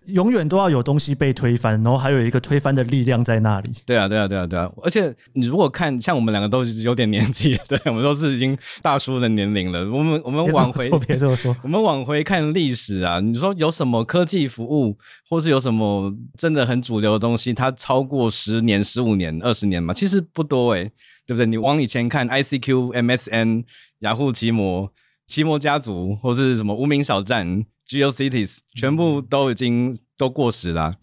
[0.08, 3.70] 永远都要有东西被推翻，然后还有一个推翻的力量在那里。
[3.86, 4.70] 对啊，对啊，对啊，对啊！
[4.82, 9.90] 而且你如果看，像我们两个都有点年纪，对，我们都是已经大叔的年龄了。
[9.90, 14.96] 我们我们往回别这么说， 我们往回看历史啊，你说有什么科技服务，
[15.28, 19.94] 或是有什么真的很主流的东西，它超过十年、十五年、二十年吗？
[19.94, 20.89] 其实不多诶、欸，
[21.26, 21.46] 对不对？
[21.46, 23.64] 你往以前看，ICQ、MSN、
[24.00, 24.92] 雅虎奇摩、
[25.26, 27.64] 奇摩家族，或是什么无名小站。
[27.88, 30.94] GeoCities 全部都已经都过时了。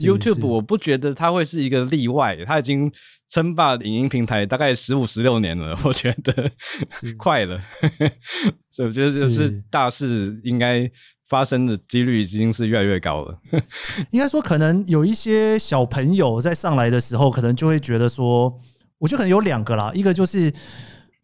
[0.00, 2.90] YouTube 我不觉得它会是一个例外，它已经
[3.28, 6.50] 称霸影音平台大概十五十六年了，我觉得
[7.16, 7.60] 快了。
[8.72, 10.90] 所以我觉得就是大事应该
[11.28, 13.38] 发生的几率已经是越来越高了。
[14.10, 18.58] 应该说，可能有一些小朋友在上来的时候，可能就会觉得说，
[19.02, 20.50] 我觉得可能有两个啦，一个就是。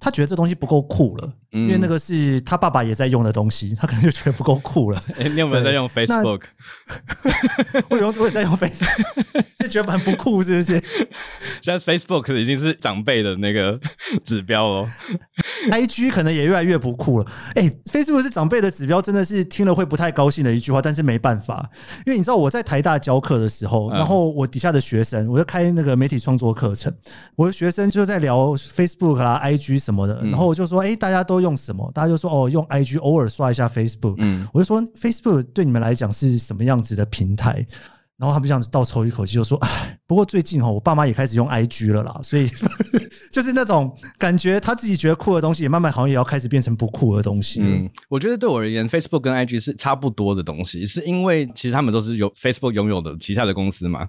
[0.00, 5.00] 他觉得这东西不够酷了，因为那个是他爸爸也在用的东西， 他可能就觉得不够酷了。
[5.18, 6.42] 欸，你有没有在用 Facebook？
[7.88, 10.78] 我有，我也在用 Facebook，就觉得蛮不酷，是不是？
[11.62, 13.80] 现在 Facebook 已经是长辈的那个
[14.22, 14.90] 指标了。
[15.70, 17.26] IG 可能也越来越不酷了。
[17.54, 21.68] 哎，Facebook 是长辈的指标，真的是听了会不太高兴的一句话，但是没办法，
[22.04, 26.94] 因为你知道我在台大教课的时候，然后我底下的学生，我就开那个媒体创作课程，
[27.36, 29.78] 我的学生就在聊 Facebook 啦、IG。
[29.78, 31.90] 什么的，然后我就说，哎，大家都用什么？
[31.94, 34.16] 大家就说，哦，用 IG，偶尔刷一下 Facebook。
[34.18, 37.66] 嗯，我就说，Facebook 对你们来讲是什么样子的平台？
[38.16, 42.50] 然后他们这样子倒抽一口气，就说，哎，不过最近哈，我爸妈也开始用 IG 了啦，所以
[43.30, 47.60] 就是那种感觉，他自己觉得酷的东西，也慢慢好像也要开始变成不酷的东西。
[47.62, 54.08] 嗯，我觉得对我而言，Facebook 跟 IG 是差不多的东西，是因为其实他们都是有 Facebook 拥有的旗下的公司嘛。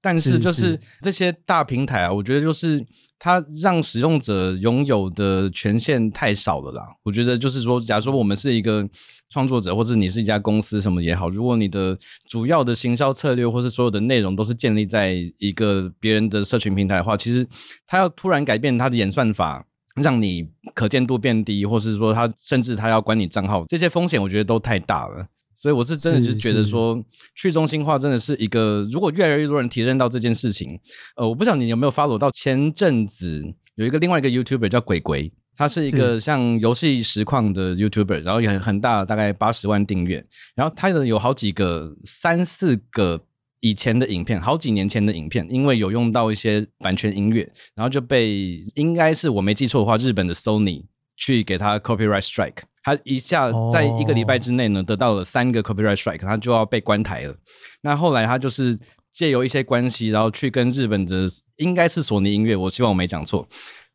[0.00, 2.86] 但是就是这些大平台啊，我觉得就是。
[3.22, 6.86] 它让使用者拥有的权限太少了啦。
[7.02, 8.88] 我觉得就是说，假如说我们是一个
[9.28, 11.98] 创作者，或者你是一家公司什么也好，如果你的
[12.30, 17.46] 主要的行销策略或是所有的内容都是建立在一个别人的社群平台的话，其实
[17.86, 25.26] 它要突然改变它的演算法，让你可见度变低，或是说它甚至它要关你账号，这些风险我觉得都太大了。
[25.60, 26.98] 所以我是真的就觉得说，
[27.34, 30.80] 去中心化真的是一个，如果越来越多人体认到这件事情，
[31.16, 33.44] 呃，我不知道你有没有 follow 到前阵子
[33.74, 43.22] 有一个另外一个 YouTuber 叫鬼鬼，他是一个像游戏实况的 YouTuber，然后也很很大，大概八十万订阅，然后他的有好几个三四个
[43.60, 47.42] 以前的影片，好几年前的影片，因为有用到一些版权音乐，
[47.74, 50.86] 然后就被应该是我没记错的话，日本的 Sony
[51.18, 52.62] 去给他 copyright strike。
[52.82, 57.34] 他一下在一个礼拜之内呢，得到了三个 copyright strike，他就要被关台了。
[57.82, 58.78] 那后来他就是
[59.10, 63.46] 借由一些关系，然后去跟日本的应该是索尼音乐，我希望我没讲错，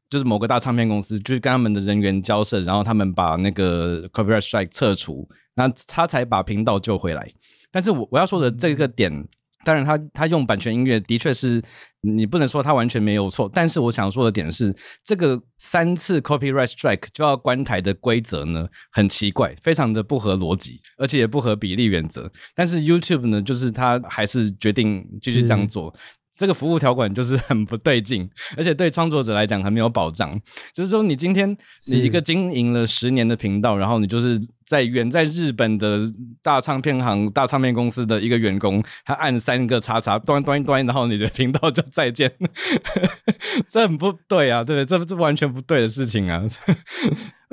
[0.09, 7.31] 就是某个大唱片公司，就是跟他们的人员交涉，然后他们把那个 copyright strike 撤除，那他才把频道救回来。
[7.71, 9.27] 但是我我要说的这个点。
[9.65, 11.61] 当然他，他他用版权音乐的确是
[12.01, 14.73] 你不能说他完全没有错，但是我想说的点是，
[15.03, 22.31] 这个三次 copyright strike 就要关台的规则呢，很奇怪，非常的不合逻辑，而且也不合比例原则。
[22.55, 25.93] 但是 YouTube 呢，就是他还是决定继续这样做。
[26.37, 30.39] 这个服务条款就是 很不对劲，而且对创作者来讲很没有保障。
[30.73, 31.55] 就是说，你今天
[31.87, 42.31] 你一个经营了十年的频道，然后你就是在远在日本的大唱片行、大唱片公司的一个员工，他按三个叉叉端端端，然后你的频道就再见，
[43.69, 44.99] 这很不对啊，对不对？
[44.99, 46.43] 这这完全不对的事情啊。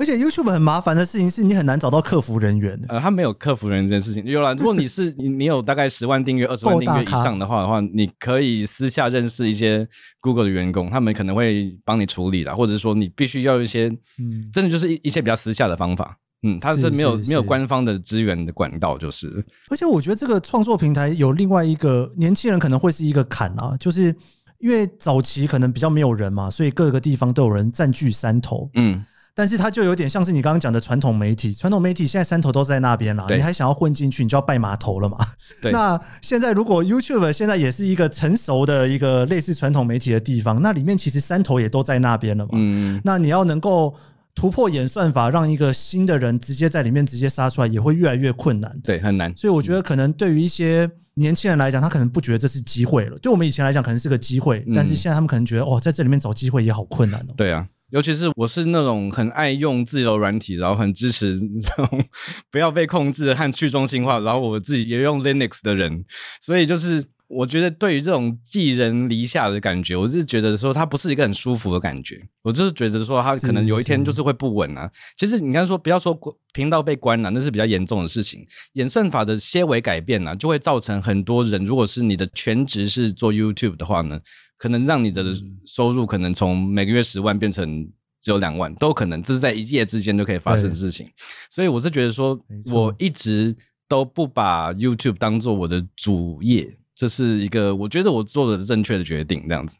[0.03, 2.77] 而且 YouTube 很麻烦的事情是你很难找到客服人员。
[2.89, 4.21] 呃，他没有客服人员这件事情。
[4.25, 9.87] 有啦， 如果你是你你有大概十万订阅、二十万订阅以上的话的话，你可以私下认识一些
[10.19, 13.87] Google 的员工，他们可能会帮你处理啦，或者说你必须要一些，
[14.19, 16.17] 嗯，真的就是一一些比较私下的方法。
[16.45, 19.45] 嗯，他是没有是是是没有官方的资源的管道，就是。
[19.69, 24.13] 而且我觉得这个创作平台有另外一个年轻人可能会是一个坎啊，就是
[24.59, 28.69] 因为早期可能比较没有人嘛，所以各个地方都有人占据山头。
[28.73, 29.05] 嗯。
[29.35, 35.17] 但是它就有点像是你刚刚讲的传统媒体，传统媒体现在山头都在那边了，你还想要混进去，你就要拜码头了嘛。
[35.61, 35.71] 对。
[35.71, 42.51] 那现在如果 YouTube 现在也是一个成熟的一个类似传统媒体的地方，那里面其实山头也都在那边了嘛。
[42.53, 43.01] 嗯。
[43.03, 43.95] 那你要能够
[44.35, 48.71] 突破演算法，让一个新的人直接在里面直接杀出来，也会越来越困难。
[48.83, 49.31] 对，很难。
[49.35, 53.17] 所以我觉得，可能对于一些年轻人来讲，他可能不觉得这是机会了。
[53.19, 57.33] 对我们以前来讲，可能是个机会，但是现在他们可能觉得，哦，在这里面找机会也好困难哦。
[57.37, 62.03] 对啊，尤其是我是那种很爱用自由软体，然后很支持这种
[62.51, 66.03] 不要被控制和去中心化，然后我自己也用 Linux 的人，
[66.41, 67.05] 所以就是。
[67.29, 72.21] 我觉得对于这种寄人篱下的感觉，我是觉得说它不是一个很舒服的感觉。
[72.43, 74.87] 我就是觉得说它可能有一天就是会不稳啊。
[75.17, 76.15] 其实你刚才说不要说
[76.53, 78.45] 频道被关了，那是比较严重的事情。
[78.73, 84.19] 演算法的些微改变呢，就会造成很多人，如果是你的全职是做 YouTube 的话呢，
[84.63, 85.21] 可能让你的
[85.65, 87.85] 收入可能从每个月十万变成
[88.21, 91.05] 只有两万，都可能这是在一夜之间就可以发生的事情。
[91.49, 92.39] 所以我是觉得说，
[92.71, 93.53] 我一直
[93.89, 96.77] 都不把 YouTube 当做我的主业。
[96.95, 99.75] 这是一个我觉得我做的正确的决定，这样子。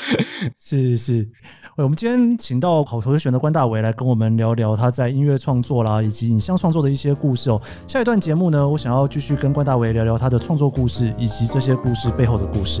[0.58, 1.30] 是是是，
[1.76, 7.60] 我们今天请到好投选的关大为来跟我们聊聊他在音乐创作啦，以及影像创作的一些故事哦。
[7.86, 12.80] 下一段节目呢，我想要继续跟关大为聊聊他的创作故事，以及这些故事背后的故事。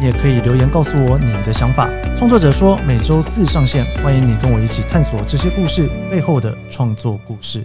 [0.00, 1.90] 你也可以留言告诉我你的想法。
[2.16, 7.62] 创作者说每周四上线，欢迎你跟我一起探索这些故事背后的创作故事。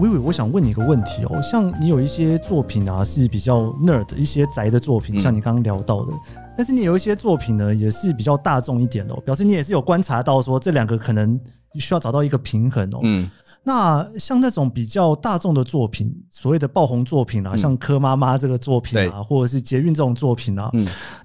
[0.00, 6.12] 薇薇，我想问你一个问题哦，像你有一些作品啊是比较 nerd 一些宅的作品，像你刚刚聊到的，
[6.56, 11.38] 但是你有一些作品呢也是比较大众一点的，表示你也是有观察到说这两个可能
[11.74, 13.00] 需要找到一个平衡哦。
[13.02, 13.30] 嗯，
[13.62, 20.70] 那像那种比较大众的作品，所谓的爆红作品啊，像柯妈妈这个作品啊，或者是捷运这种作品啊，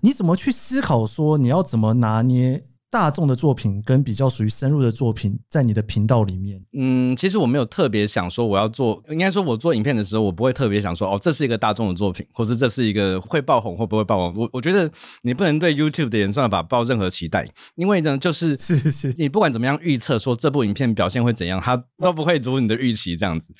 [0.01, 2.61] 你怎么去思考说你要怎么拿捏？
[2.95, 14.41] 大众的作品跟比较属于深入的作品，在你的频道里面，嗯，其实我没有特别想说我要做，应该说我做影片的时候，我不会特别想说，哦，这是一个大众的作品，或者这是一个会爆红或不会爆红。
[14.41, 14.89] 我我觉得
[15.23, 23.53] 你不能对 YouTube 的演算法抱任何期待，因为呢，就是是是，你不管怎么样预测说这部影片表现会怎样，它都不会如你的预期这样子。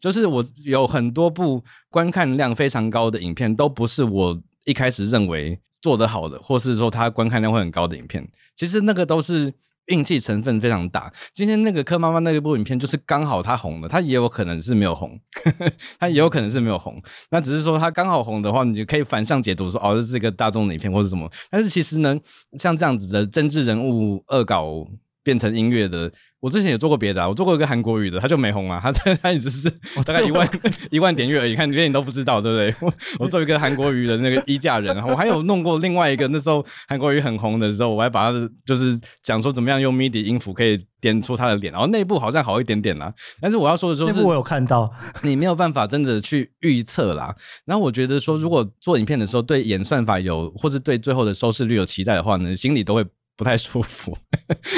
[0.00, 8.26] 就是我有很多部观看量非常高的影片，都不是我一开始认为做得好的，或是说他观看量会很高的影片。
[8.54, 9.52] 其实那个都是
[9.86, 11.12] 运气成分非常大。
[11.32, 15.18] 今天那个柯妈妈那一部影片，就是刚好他红了，他也有可能是没有红，
[15.98, 17.00] 他也有可能是没有红。
[17.30, 21.30] 那只是说他刚好红的话，你就可以反向解读说，哦，这是一个大众的影片或者什么。
[21.50, 22.18] 但是其实呢，
[22.58, 24.86] 像这样子的政治人物恶搞
[25.22, 26.12] 变成音乐的。
[26.40, 29.68] 我之前也做过别的，啊，我做过一个韩国语的，他就没红啊，他 他一直是
[30.06, 30.48] 大概一万
[30.90, 32.74] 一万点阅而已，看连你都不知道，对不对？
[32.86, 43.12] 我我做一个韩国语的那个衣架人，我还有弄过另外一个，那时候韩国语很红的时候，我还把它就是讲说怎么样用 MIDI 音符可以点出他的脸，然后内部好像好一点点啦。
[43.40, 44.88] 但是我要说的就是，内部我有看到，
[45.22, 47.34] 你没有办法真的去预测啦。
[47.64, 53.04] 然后我觉得说，如果做影片的时候对演算法有，或是对最后的收视率有期待的话呢，心里都会。
[53.38, 54.18] 不太舒服，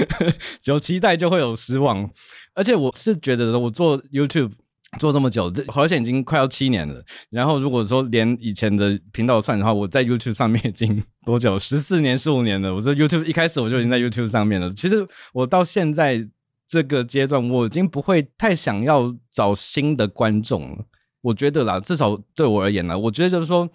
[0.65, 2.09] 有期待就会有失望，
[2.55, 4.51] 而且我是觉得我做 YouTube
[4.99, 7.03] 做这么久，这好像已经快要七年了。
[7.31, 11.59] 然后如果说连以前的频道算的话，我在 YouTube 上面已经多久？
[11.59, 12.75] 十四年、十五年了。
[12.75, 14.71] 我说 YouTube 一开始我就已经在 YouTube 上面了。
[14.73, 16.29] 其实我到现在
[16.69, 20.85] 这个阶段，我已经不会太想要找新的观众了。
[21.23, 23.67] 我觉得啦，至少对我而言呢，我觉得就是说，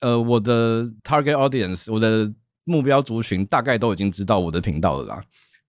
[0.00, 2.28] 呃，我的 target audience，我的。
[2.64, 5.24] 目标族群大概都已经知道我的频道了啦。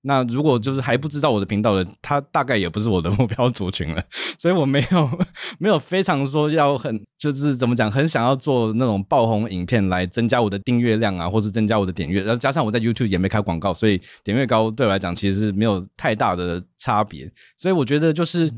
[0.06, 4.04] 那如果就是还不知道我的频道的，他大概也不是我的 目标族群了。
[4.38, 5.20] 所以我没有
[5.60, 12.22] 没有非常说要很就是怎么讲，很想要做那种爆红影片来增加我的订阅量啊，或是增加我的点阅。
[12.22, 17.32] 然后加上我在 YouTube 也没开广告，所以点阅高对我来讲其实是没有太大的差别。
[17.58, 18.52] 所以我觉得就是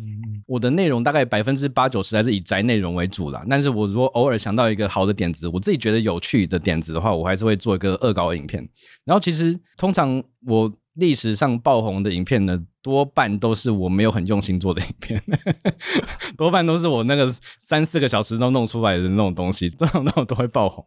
[0.47, 3.45] 我的内容大概百分之八九十还是以宅内容为主啦。
[3.47, 8.67] 但是我如果偶尔想到一个好的点子，我自己觉得有趣的点子的话，我还是会做一个恶搞影片。
[9.03, 10.73] 然后其实通常我。
[10.95, 15.21] 历史上爆红的影片呢，多半都是我没有很用心做的影片，
[16.38, 20.86] 多半都是我那个三四个小时都弄出来的那种东西， 这种那种都会爆红。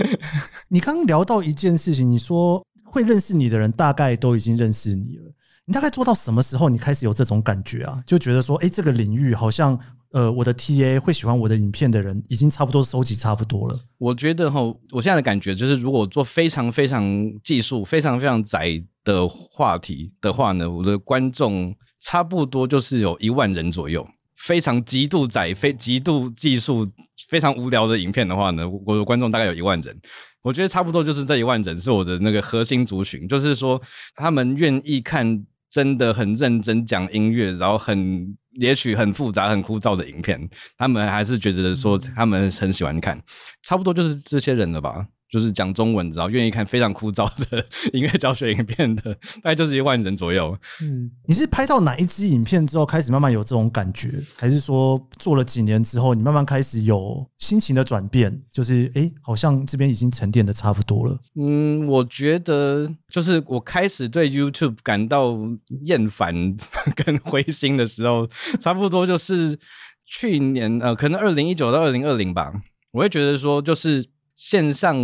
[0.68, 5.32] 你刚聊到一件事情，你说会认识你的人大概都已经认识你了，
[5.64, 8.02] 你大概做到什么时候你开始有这种感觉啊？
[8.06, 9.78] 就觉得说，哎，这个领域好像
[10.12, 13.78] 呃，我的 TA 会喜欢我的影片的人，已经差不多收集差不多了。
[13.98, 14.60] 我觉得哈，
[14.92, 17.04] 我现在的感觉就是，如果做非常非常
[17.44, 24.06] 技术、非常非常窄的话题的话呢，我的观众差不多就是有一万人左右。
[24.36, 26.88] 非常极度窄、非极度技术、
[27.28, 29.94] 非常无聊的影片的话呢，我的观众大概有一万人。
[30.42, 33.82] 我觉得差不多就是这一万人是我的那个核心族群，就是说
[34.14, 43.20] 他们愿意看真的很认真讲音乐，然后很也许很复杂、很枯燥的影片，他们还是觉得说他们很喜欢看，
[43.62, 45.06] 差不多就是这些人了吧。
[45.30, 50.56] 就是讲中文，然后愿意看非常枯燥的 音乐教学影片的，大概就是一万人左右。
[50.80, 58.42] 嗯，你是拍到哪一支影片之后开始慢慢有这种感觉，还是说做了几年之后，你慢慢开始有心情的转变？
[58.50, 61.18] 就是哎、欸，好像这边已经沉淀的差不多了。
[61.38, 65.36] 嗯，我觉得就是我开始对 YouTube 感到
[65.82, 66.56] 厌烦
[66.96, 68.26] 跟灰心的时候，
[68.60, 69.58] 差不多就是
[70.06, 72.52] 去年呃，可能二零一九到二零二零吧。
[72.92, 74.06] 我会觉得说，就是。
[74.38, 74.96] 线上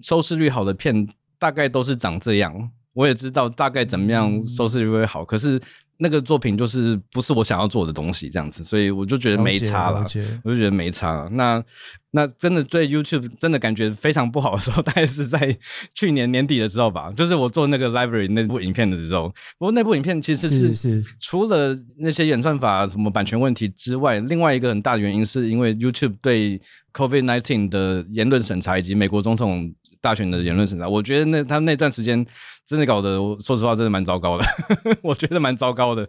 [0.00, 1.06] 收视率好的片
[1.38, 5.60] 大概都是长这样，我也知道大概怎么样收视率会好，可是
[5.98, 10.04] 那个作品就是不是我想要做的东西，这样子，所以我就觉得没差了，
[10.42, 11.28] 我就觉得没差。
[11.32, 11.62] 那
[12.10, 15.56] 那真的对 YouTube 真的感觉非常不好的时候，大概是在
[15.94, 19.28] 去年年底的时候吧，就是我做那个 Library 那部影片的时候。
[19.58, 26.60] 不过那部影片其实是是除了那些演算法什么版权问题之外，另外一个很大的原因是因为 YouTube 对
[26.92, 32.26] COVID nineteen 的言论审查以及美国总统大选的言论审查，我觉得那他那段时间
[32.66, 34.44] 真的搞得，我说实话，真的蛮糟糕的，
[35.02, 36.08] 我觉得蛮糟糕的。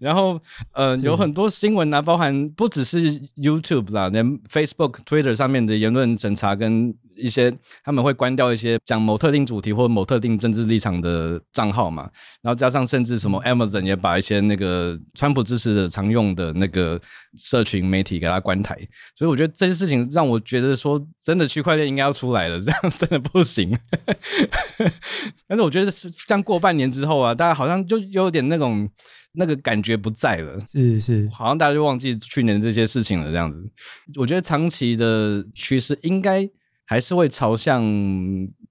[0.00, 0.40] 然后
[0.72, 6.94] 呃，有很多新闻啊，包含不只是 YouTube 啦，连 Facebook、Twitter 上面的言论审查跟。
[7.16, 7.52] 一些
[7.84, 12.08] 他们会关掉一些讲某特定主题或某特定政治立场的账号嘛，
[12.40, 16.98] 然后加上甚至什么 Amazon 也把一些那个川普支持的常用的那个
[17.36, 18.74] 社群媒体给他关台，
[19.14, 23.78] 所以我觉得这些事情让我觉得说，真的区块链应该要出来了，这样 真的不行。
[25.46, 28.88] 但是我觉得是这样过半年之后啊，大家好像就有点那种
[29.32, 33.62] 那个感觉不在了，是是，好像大家就忘记去年这些事情了，这样子。
[34.16, 36.48] 我觉得长期的趋势应该。
[36.86, 37.84] 还是会朝向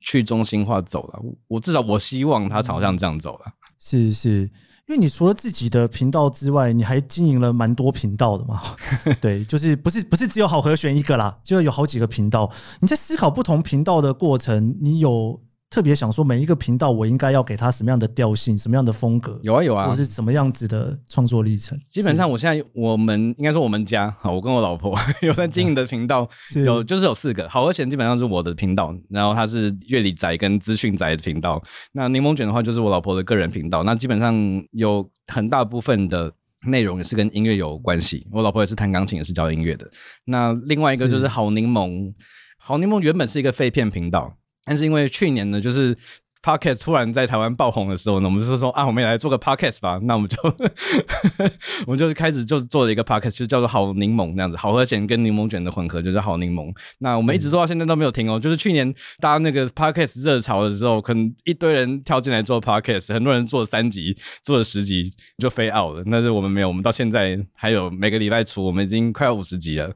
[0.01, 3.45] 去中心化走了，我至少我希望它朝向这样走了。
[3.79, 4.41] 是是，
[4.87, 8.61] 因为你除了自己的频道之外，你还经营了蛮多频道的嘛？
[9.21, 12.51] 对，就是不是不是只有好和弦一个啦，就有好几个频道。
[12.81, 15.39] 你在思考不同频道的过程，你有？
[15.69, 19.39] 特别想说，每一个频道我应该要给他什么样的调性，什么样的风格？
[19.43, 21.79] 有啊有啊，或是什么样子的创作历程？
[21.87, 26.27] 基本上，我现在我们应该说我们家，好，我跟我老婆 有在经营的频道，
[26.65, 27.47] 有就是有四个。
[27.47, 31.61] 好和弦基本上是我的频道，然后它是乐理宅跟资讯宅的频道。
[31.91, 33.83] 那柠檬卷的话，就是我老婆的个人频道。
[33.83, 34.33] 那基本上
[34.71, 36.33] 有很大部分的
[36.65, 38.27] 内容也是跟音乐有关系。
[38.31, 39.87] 我老婆也是弹钢琴，也是教音乐的。
[40.25, 42.11] 那另外一个就是好柠檬，
[42.57, 44.35] 好柠檬原本是一个废片频道。
[44.69, 45.97] 但是因为去年呢，就是
[46.43, 49.99] Podcast 突然在台湾爆红的时候呢，我们就说说啊，我们也来做个 Podcast 吧。
[50.03, 50.37] 那我们就
[51.87, 56.71] 我们就是开始就做了一个 Podcast，就叫做好柠檬那样子，好和弦跟柠檬卷的混合，就叫好柠檬。
[56.99, 58.39] 那我们一直做到现在都没有停哦。
[58.39, 66.03] 就是去年大家那个 Podcast 热潮的时候，可能一堆人跳进来做 Podcast，很多人做了三集，做了十集就飞 out 了。
[66.09, 69.93] 但是我们没有，我们到现在还有每个礼拜出，我们已经快要五十集了。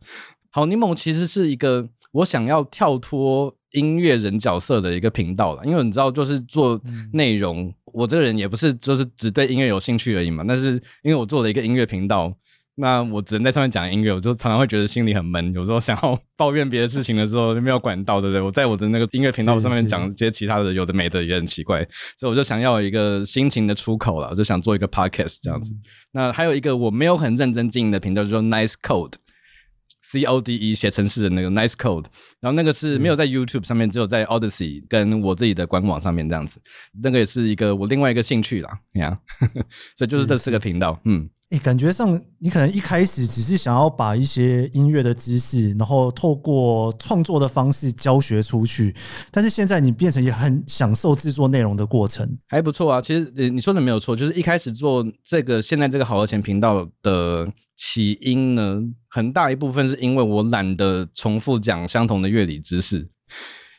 [0.50, 3.56] 好柠檬其实是一个我想要跳脱。
[3.74, 6.80] 音乐人角色的一个频道了，因为你知道，就是做
[7.12, 10.44] 内容，嗯、我这个人也不是就是只对音乐有兴趣而已嘛。
[10.48, 12.34] 但是因为我做了一个音乐频道，
[12.76, 15.54] 那我只能在上面讲音乐，我就常常会觉得心里很闷。
[15.54, 18.42] 有时候想要抱怨别的事情的时候，就没有管道，对不对？
[18.42, 21.80] 我在我的那个音乐频道上面讲一些其他的有的没的，也很奇怪。
[22.18, 25.74] 所以我就想要一个心情的出口了，我就想做一个 podcast 这样子。
[25.74, 29.14] 嗯、那还有一个我没有很认真经营的频道，叫做 Nice Code。
[30.04, 32.06] C O D E 写程式的那个 Nice Code，
[32.40, 36.62] 然后那个是没有在 YouTube 上面，只有在 Odyssey 跟我自己的官网上面这样子。
[37.02, 39.18] 那个也是一个我另外一个兴趣啦，你看，
[39.96, 41.28] 所以就是这四个频道，嗯。
[41.60, 48.96] 感觉上你可能一开始只是想要把一些音乐的知识，然后透过创作的方式教学出去，
[49.32, 53.02] 但是现在你变成也很享受制作内容的过程，还不错啊。
[53.02, 62.98] 其实你说的没有错，就是一开始做这个现在这个好和弦频道的起因呢，很大一部分是因为我懒得重复讲相同的乐理知识，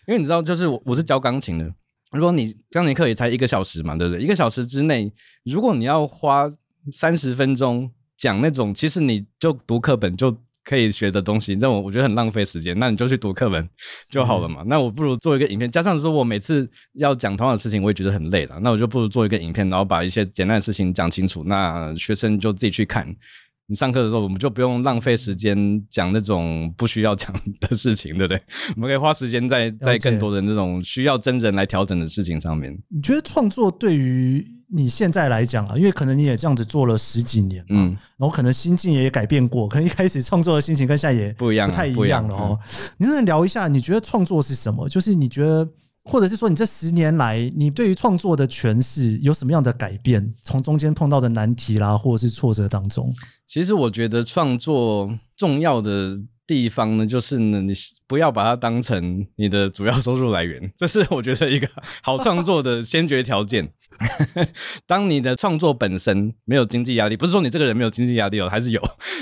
[0.06, 1.72] 因为你知道，就是我我是教钢琴的，
[2.12, 4.22] 如果你钢琴课也才一个小时嘛，对不对？
[4.22, 5.12] 一个小时之内，
[5.44, 6.48] 如果你要花
[6.92, 12.78] 三十分钟讲那种，其实你就读课本就可以学的东西，让我我觉得很浪费时间。
[12.78, 13.68] 那你就去读课本
[14.10, 14.62] 就好了嘛。
[14.66, 18.58] 那我不如做一个影片，加上说我每次要讲同样的事情，我也觉得很累了。
[18.60, 21.44] 那我就不如做一个影片，然后把一些简单的事情讲清楚。
[21.44, 23.14] 那学生就自己去看。
[23.66, 28.42] 你上课的时候，我们就不用浪费时间讲那种不需要讲的事情，对不对？
[28.76, 32.78] 我们可以花时间在在更多的那种需要真人来调整的事情上面。
[32.90, 42.58] 你觉得创作对于你现在来讲啊，因为可能你也这样子做了十几年，嗯，然后可能心境也改变过，可能一开始创作的心情跟现在也不一样，不太一样了哦。
[42.98, 44.88] 你能聊一下，你觉得创作是什么？
[44.88, 45.68] 就是你觉得。
[46.06, 50.34] 或者是说，你这十年来，你对于创作的诠释有什么样的改变？
[50.42, 53.10] 从中间碰到的难题啦，或者是挫折当中，
[53.46, 57.72] 其实我觉得创作重要的地方呢，就是呢，你
[58.06, 61.68] 不要把它当成你的主要收入来源，这是我觉得一个
[62.02, 63.72] 好创作的先决条件。
[64.86, 68.80] 当你的创作本身没有经济压力，不是说你这个人没有经济压力哦，还是有，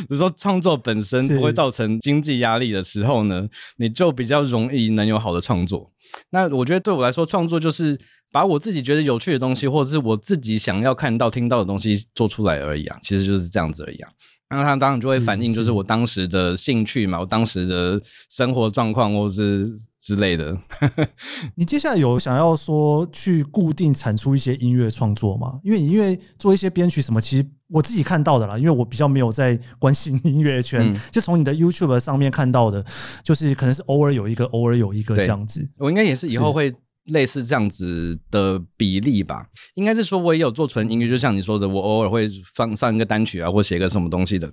[0.08, 3.46] 只是说创作本身不会造成经济压力的时候呢，
[3.76, 5.92] 你就比较容易能有好的创作。
[6.30, 7.98] 那我觉得对我来说，创作就是
[8.32, 14.10] 把我自己觉得有趣的东西，或者是我自己想要看到、听到的东西做出来而已啊，其实就是这样子而已啊。
[14.52, 20.56] 那他当然就会反映，就是我当时的兴趣嘛，我当时的生活状况，或是之类的。
[21.56, 25.58] 你接下来有想要说去固定产出一些音乐创作吗？
[25.64, 32.84] 因为你因为做一些编曲什么，其实我自己看到的啦，因为我比较没有在关心音乐圈，嗯、就从你的 YouTube 上面看到的，
[33.24, 35.66] 就是可能是偶尔有一个，偶尔有一个这样子。
[35.78, 36.72] 我应该也是以后会。
[37.06, 44.52] 类似这样子的比例吧，应该是说我也有做纯音乐，就像你说的，我偶尔会放上一个单曲啊，或写个什么东西的。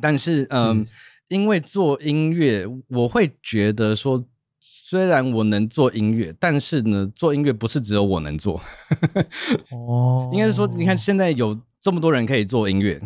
[0.00, 0.92] 但是，嗯，是
[1.28, 4.24] 因为做音乐，我会觉得说，
[4.60, 8.60] 虽然我能做音乐，但是呢，做音乐不是只有我能做。
[9.70, 13.00] 哦，应该是说，你看现在有这么多人可以做音乐。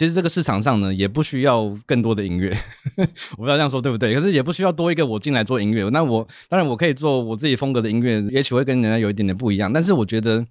[0.00, 2.56] 其实这个市场上呢，也不需要更多的音乐，
[3.36, 4.14] 我不知道这样说对不对？
[4.14, 5.86] 可是也不需要多一个我进来做音乐。
[5.90, 9.70] 那我当然我可以做我自己风格的音乐，也许会跟人家有一点点不一样。
[9.70, 10.42] 但是我觉得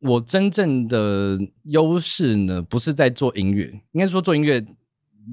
[0.00, 4.64] 我真正的优势呢，不是在做音乐，应该说做音乐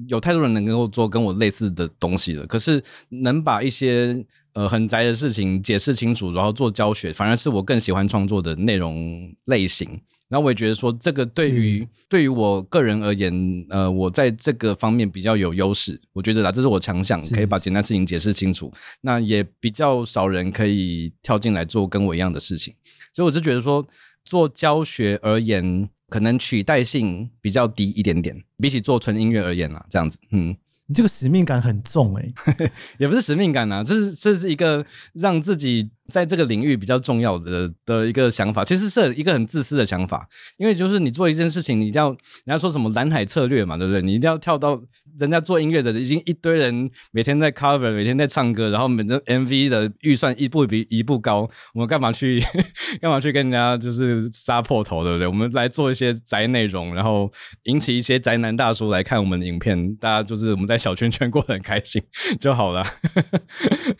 [0.08, 2.46] 有太多人能够做跟我类似的东西了。
[2.46, 9.98] 可是能把一些呃很宅的事情解释清楚，然后做教学，反而是我更喜欢创作的内容类型。
[10.28, 13.32] 然后我也觉得说，这个对于是对于我个人而言，
[13.68, 16.00] 呃，我在这个方面比较有优势。
[16.12, 18.72] 我觉得啦，这是我强项，可以把简单事情解释清楚。
[19.02, 22.74] 那也比较少人可以跳进来做跟我一样的事情，
[23.12, 23.86] 所以我就觉得说，
[24.24, 30.56] 做教学而言，可能取代性比较低一点点，比起做纯音乐而言啦，这样子，嗯。
[30.86, 32.70] 你这个使命感很重哎、欸，
[33.00, 44.00] 也不是使命感呐、啊，这是这是一个让自己在这个领域比较重要的的一个想法，其实是一个很自私的想法，因为就是你做一件事情，你一定要人家说什么蓝海策略嘛，对不对？
[44.00, 44.80] 你一定要跳到
[45.18, 52.40] 人家做音乐的已经一堆人每天在 cover，每天在唱歌，然后每个 MV 的预算一步比一步高，我们干嘛去
[53.02, 55.26] 干嘛去跟人家就是杀破头，对不对？
[55.26, 57.30] 我们来做一些宅内容，然后
[57.64, 60.78] 引起一些宅男大叔来看我们的影片，大家就是我们在。
[60.84, 62.02] 小圈圈过得很开心
[62.38, 62.84] 就好了，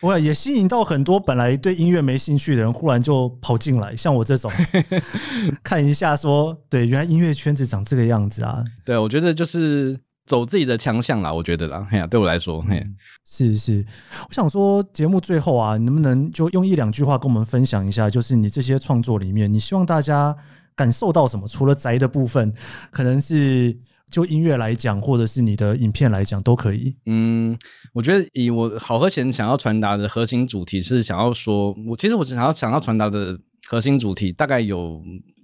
[0.03, 4.51] 我也吸引到很多本来对音乐没兴趣的人，忽然就跑进来，像我这种
[5.63, 8.65] 看一下说，对，原来音乐圈子长这个样子啊。
[8.85, 12.85] 对，我觉得就是走自己的强项啦，我觉得啦，嘿呀，对我来说，嘿，
[13.27, 13.85] 是是。
[14.29, 20.37] 我想说，节目最后啊，你能不能就用一两句话跟我们分享一下，就是你这些创作里面，你希望大家
[20.75, 21.47] 感受到什么？
[21.49, 22.53] 除了宅的部分，
[22.91, 23.77] 可能是。
[24.15, 26.95] 就音乐来讲，或者是你的影片来讲，都可以。
[27.07, 27.59] 嗯，
[27.93, 33.37] 我觉得以我好和弦想要传达的核心主题是想要说，我其实我想要想要传达的
[33.67, 35.03] 核心主题大概有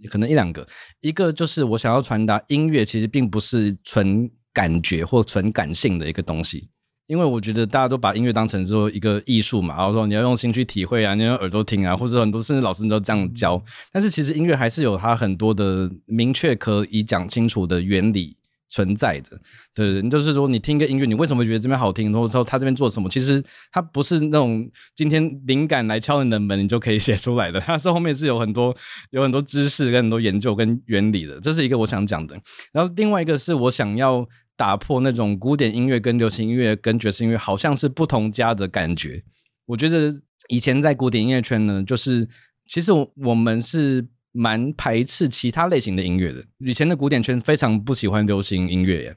[0.08, 0.64] 可能一两个，
[1.00, 6.70] 一个就是我想要传达音乐其实并不是纯感觉或纯感性的一个东西，
[7.08, 13.60] 因为我觉得大家都把音乐当成说一个艺术嘛，然后说你要用心去体会啊，你要用耳朵听啊，或者很多甚至老师都这样教，
[13.90, 18.36] 但是其实音乐还是有它很多的明确可以讲清楚的原理。
[18.70, 19.36] 存在的，
[19.74, 22.12] 对对，就是说，你听个音乐，你为什么觉得这边好听？
[22.12, 23.10] 然后说他这边做什么？
[23.10, 23.42] 其实
[23.72, 27.58] 他不是那种今天灵感来敲你的门，你就可以写出来的。
[27.66, 28.74] 它是后面是有很多
[29.10, 31.40] 有很多知识跟很多研究跟原理的。
[31.40, 32.40] 这是一个我想讲的。
[32.72, 34.24] 然后另外一个是我想要
[34.56, 39.24] 打破那种古典音乐跟流行音乐跟爵士音乐好像是不同家的感觉。
[39.66, 40.14] 我觉得
[40.48, 42.28] 以前在古典音乐圈呢，就是
[42.68, 44.06] 其实我我们是。
[44.32, 46.42] 蛮排斥其他类型的音乐的。
[46.58, 49.16] 以前的古典圈非常不喜欢流行音乐耶，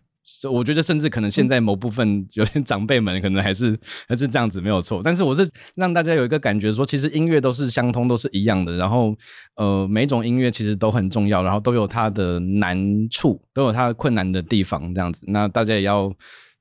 [0.50, 5.02] 我觉得甚至可能现在某部分有些长辈们可能还是 还是这样子没有错。
[5.04, 8.78] 但是我是让大家有一个感觉说，其实音乐都是相通，都是一样的。
[8.78, 9.16] 然后
[9.56, 12.78] 呃，每种音乐其实都很重要，然后都有它的难
[13.10, 15.26] 处，都有它的困难的地方，这样子。
[15.28, 16.14] 那大家也要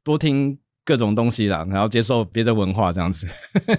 [0.03, 3.27] 多听各种东西啦，然后接受别的文化这样子。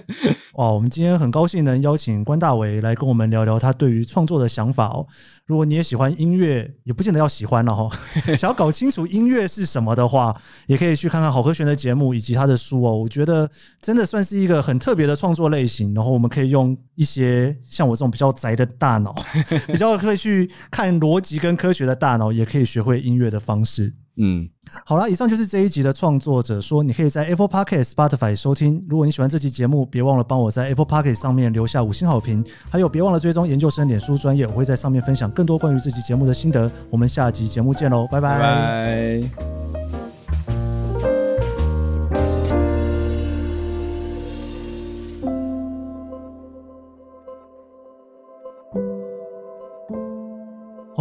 [0.54, 5.06] 哇，我们今天很高兴能邀请关大维来跟我们聊聊他对于创作的想法哦。
[5.44, 7.94] 如果你也喜欢音乐，也不见得要喜欢了哈。
[8.38, 10.34] 想要搞清楚音乐是什么的话，
[10.66, 12.96] 也可以去看看郝和弦的节目以及他的书哦。
[12.96, 13.50] 我觉得
[13.82, 15.92] 真的算是一个很特别的创作类型。
[15.92, 19.14] 然后我们可以用一些像我这种比较宅的大脑，
[19.68, 23.92] 比较可以去看逻辑跟科学的大脑，也可以学会音乐的方式。
[24.16, 24.48] 嗯，
[24.84, 28.84] 好了，以上就是这一集的创作者说，你可以在 Apple Podcast、Spotify 收听。
[28.88, 36.70] 如果你喜欢这期节目，别忘了帮我在 Apple Podcast 上面留下五星好评，还有别忘了追踪研究生脸书专业，我会在上面分享更多关于这期节目的心得。
[36.90, 38.38] 我们下集节目见喽，拜拜。
[38.38, 39.63] 拜拜。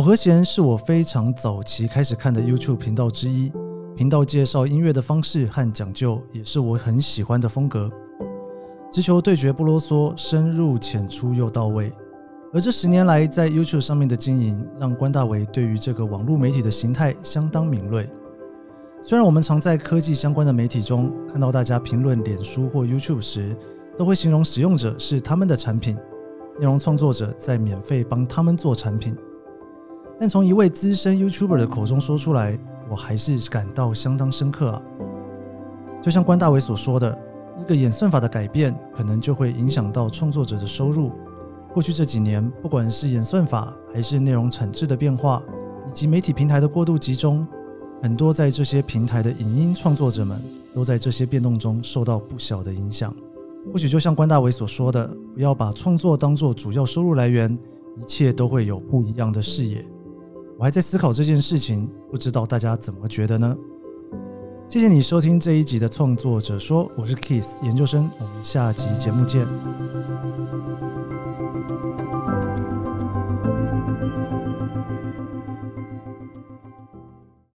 [0.04, 3.50] 和弦是我非常早期开始看的 YouTube 频道之一，
[3.96, 7.90] 频道介绍音乐的方式和讲究也是我很喜欢的风格。
[8.92, 11.90] 直球对决不啰嗦，深入浅出又到位。
[12.52, 18.06] 而这十年来在 YouTube 上面的经营，让关大为对于这个网络媒体的形态相当敏锐。
[19.02, 23.56] 虽然我们常在科技相关的媒体中看到大家评论脸书或 YouTube 时，
[23.96, 25.96] 都会形容使用者是他们的产品，
[26.60, 29.16] 内容创作者在免费帮他们做产品。
[30.20, 32.58] 但从一位资深 YouTuber 的口中说出来，
[32.90, 34.82] 我还是感到相当深刻啊。
[36.02, 37.18] 就像关大伟所说的，
[37.60, 41.12] 一个演算法的改变，可能就会影响到创作者的收入。
[41.74, 45.42] 过去这几年，不管是演算法，还是内容产制的变化，
[45.90, 47.48] 以及媒体平台的过度集中，
[48.02, 50.40] 很多在这些平台的影音创作者们，
[50.74, 53.14] 都在这些变动中受到不小的影响。
[53.72, 57.58] 或许就像关大伟所说的，不要把创作当作主要收入来源，
[57.98, 59.84] 一切都会有不一样的视野。
[60.58, 63.58] 我还在思考这件事情，不知道大家怎么觉得呢？
[64.70, 69.48] 谢谢你收听这一集的创作者说，我是 Kiss 研究生，我们下集节目见。